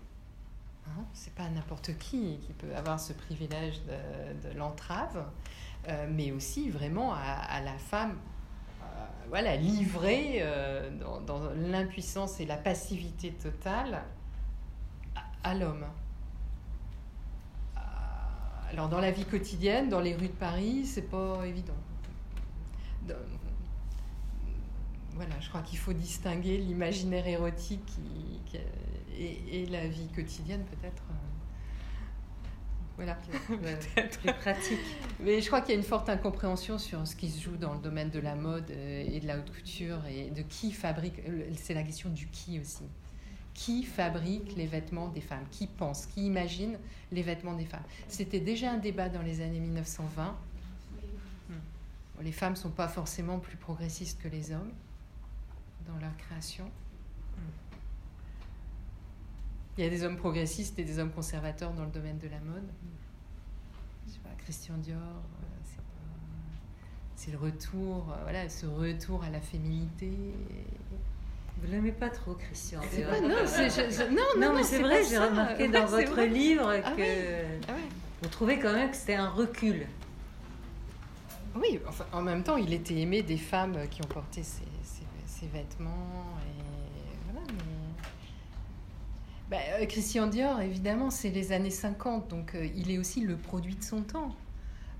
[0.88, 5.24] Hein, c'est pas n'importe qui qui peut avoir ce privilège de, l'entrave,
[5.88, 8.16] euh, mais aussi vraiment à, la femme
[9.28, 10.90] voilà, livrée euh,
[11.26, 14.02] dans, l'impuissance et la passivité totale
[15.42, 15.84] à, l'homme.
[18.70, 21.74] Alors dans la vie quotidienne, dans les rues de Paris, c'est pas évident.
[25.14, 28.40] voilà, je crois qu'il faut distinguer l'imaginaire érotique qui
[29.18, 31.02] et, la vie quotidienne peut-être.
[31.10, 31.14] Euh,
[32.96, 33.14] voilà,
[33.48, 34.80] peut-être plus pratique.
[35.20, 37.74] Mais je crois qu'il y a une forte incompréhension sur ce qui se joue dans
[37.74, 41.20] le domaine de la mode euh, et de la haute couture et de qui fabrique.
[41.28, 42.84] Euh, c'est la question du qui aussi.
[43.54, 46.78] Qui fabrique les vêtements des femmes Qui pense Qui imagine
[47.10, 50.36] les vêtements des femmes C'était déjà un débat dans les années 1920.
[52.20, 54.70] Les femmes ne sont pas forcément plus progressistes que les hommes
[55.86, 56.70] dans leur création.
[59.76, 62.38] Il y a des hommes progressistes et des hommes conservateurs dans le domaine de la
[62.40, 62.68] mode.
[64.06, 65.80] Je sais pas, Christian Dior, euh,
[67.16, 70.12] c'est le retour, euh, voilà, ce retour à la féminité.
[71.60, 75.86] Vous l'aimez pas trop, Christian Dior non, non, non, mais c'est vrai, j'ai remarqué dans
[75.86, 77.02] votre livre ah que
[77.68, 77.74] ah
[78.20, 79.86] vous trouvez quand même que c'était un recul.
[81.54, 86.22] Oui, enfin, en même temps, il était aimé des femmes qui ont porté ces vêtements
[89.52, 93.36] Bah, euh, Christian Dior, évidemment, c'est les années 50, donc euh, il est aussi le
[93.36, 94.34] produit de son temps.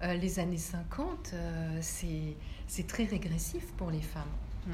[0.02, 1.34] Euh, les années 50,
[1.80, 4.28] c'est très régressif pour les femmes.
[4.66, 4.72] Hmm.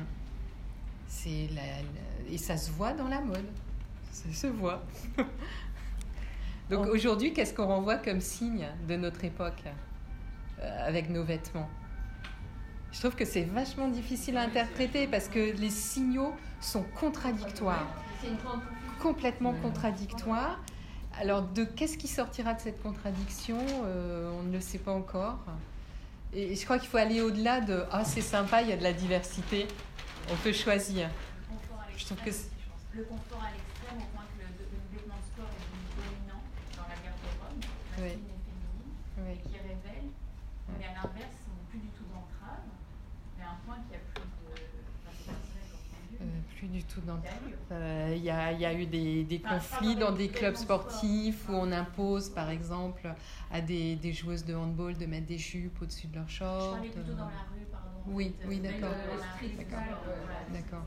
[1.08, 1.48] C'est
[2.30, 3.46] et ça se voit dans la mode.
[4.12, 4.82] Ça se voit.
[6.70, 9.64] donc aujourd'hui, qu'est-ce qu'on renvoie comme signe de notre époque
[10.60, 11.68] avec nos vêtements?
[12.92, 17.86] Je trouve que c'est vachement difficile à interpréter parce que les signaux sont contradictoires.
[19.00, 20.58] Complètement contradictoire.
[21.20, 25.38] Alors, de qu'est-ce qui sortira de cette contradiction euh, On ne le sait pas encore.
[26.32, 28.82] Et je crois qu'il faut aller au-delà de Ah, c'est sympa, il y a de
[28.82, 29.66] la diversité,
[30.30, 31.08] on peut choisir.
[31.96, 32.30] Je trouve que
[32.94, 34.48] le confort à l'extrême, au point que le,
[34.92, 36.42] vêtement de sport est dominant
[36.76, 38.32] dans la garde-robe, masculine oui.
[38.32, 39.32] et féminine, oui.
[39.32, 40.08] et qui révèle.
[40.78, 41.38] Mais à l'inverse,
[46.58, 47.18] plus du tout dans
[47.72, 51.52] euh, Il y, a, y, a, eu des, des conflits dans des clubs sportifs où
[51.52, 53.14] on impose, par exemple,
[53.50, 56.78] à des, des, joueuses de handball de mettre des jupes au-dessus de leurs shorts.
[56.82, 57.77] Je plutôt dans la rue, pardon.
[58.10, 58.94] Oui, oui, d'accord.
[60.52, 60.84] D'accord.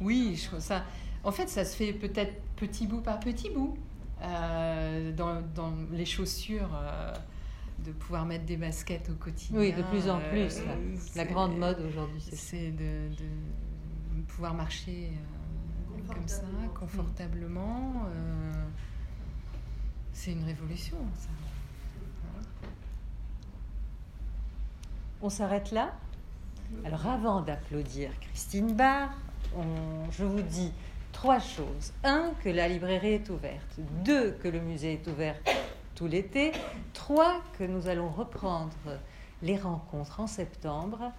[0.00, 0.84] Oui, je trouve ça.
[1.24, 3.76] En fait, ça se fait peut-être petit bout par petit bout.
[4.22, 7.14] Euh, dans, dans, les chaussures, euh,
[7.84, 9.60] de pouvoir mettre des baskets au quotidien.
[9.60, 10.60] Oui, de plus en plus.
[11.14, 16.42] la grande mode aujourd'hui, c'est de, de, pouvoir marcher euh, comme ça,
[16.74, 18.06] confortablement.
[18.08, 18.52] Euh,
[20.12, 21.28] c'est une révolution, ça.
[25.20, 25.92] On s'arrête là
[26.84, 29.10] Alors avant d'applaudir Christine Barr,
[30.12, 30.72] je vous dis
[31.12, 31.92] trois choses.
[32.04, 33.80] Un, que la librairie est ouverte.
[34.04, 35.34] Deux, que le musée est ouvert
[35.96, 36.52] tout l'été.
[36.92, 38.76] Trois, que nous allons reprendre
[39.42, 41.12] les rencontres en septembre.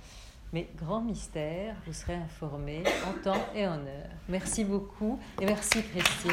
[0.54, 4.10] Mais grand mystère, vous serez informés en temps et en heure.
[4.30, 6.32] Merci beaucoup et merci Christine.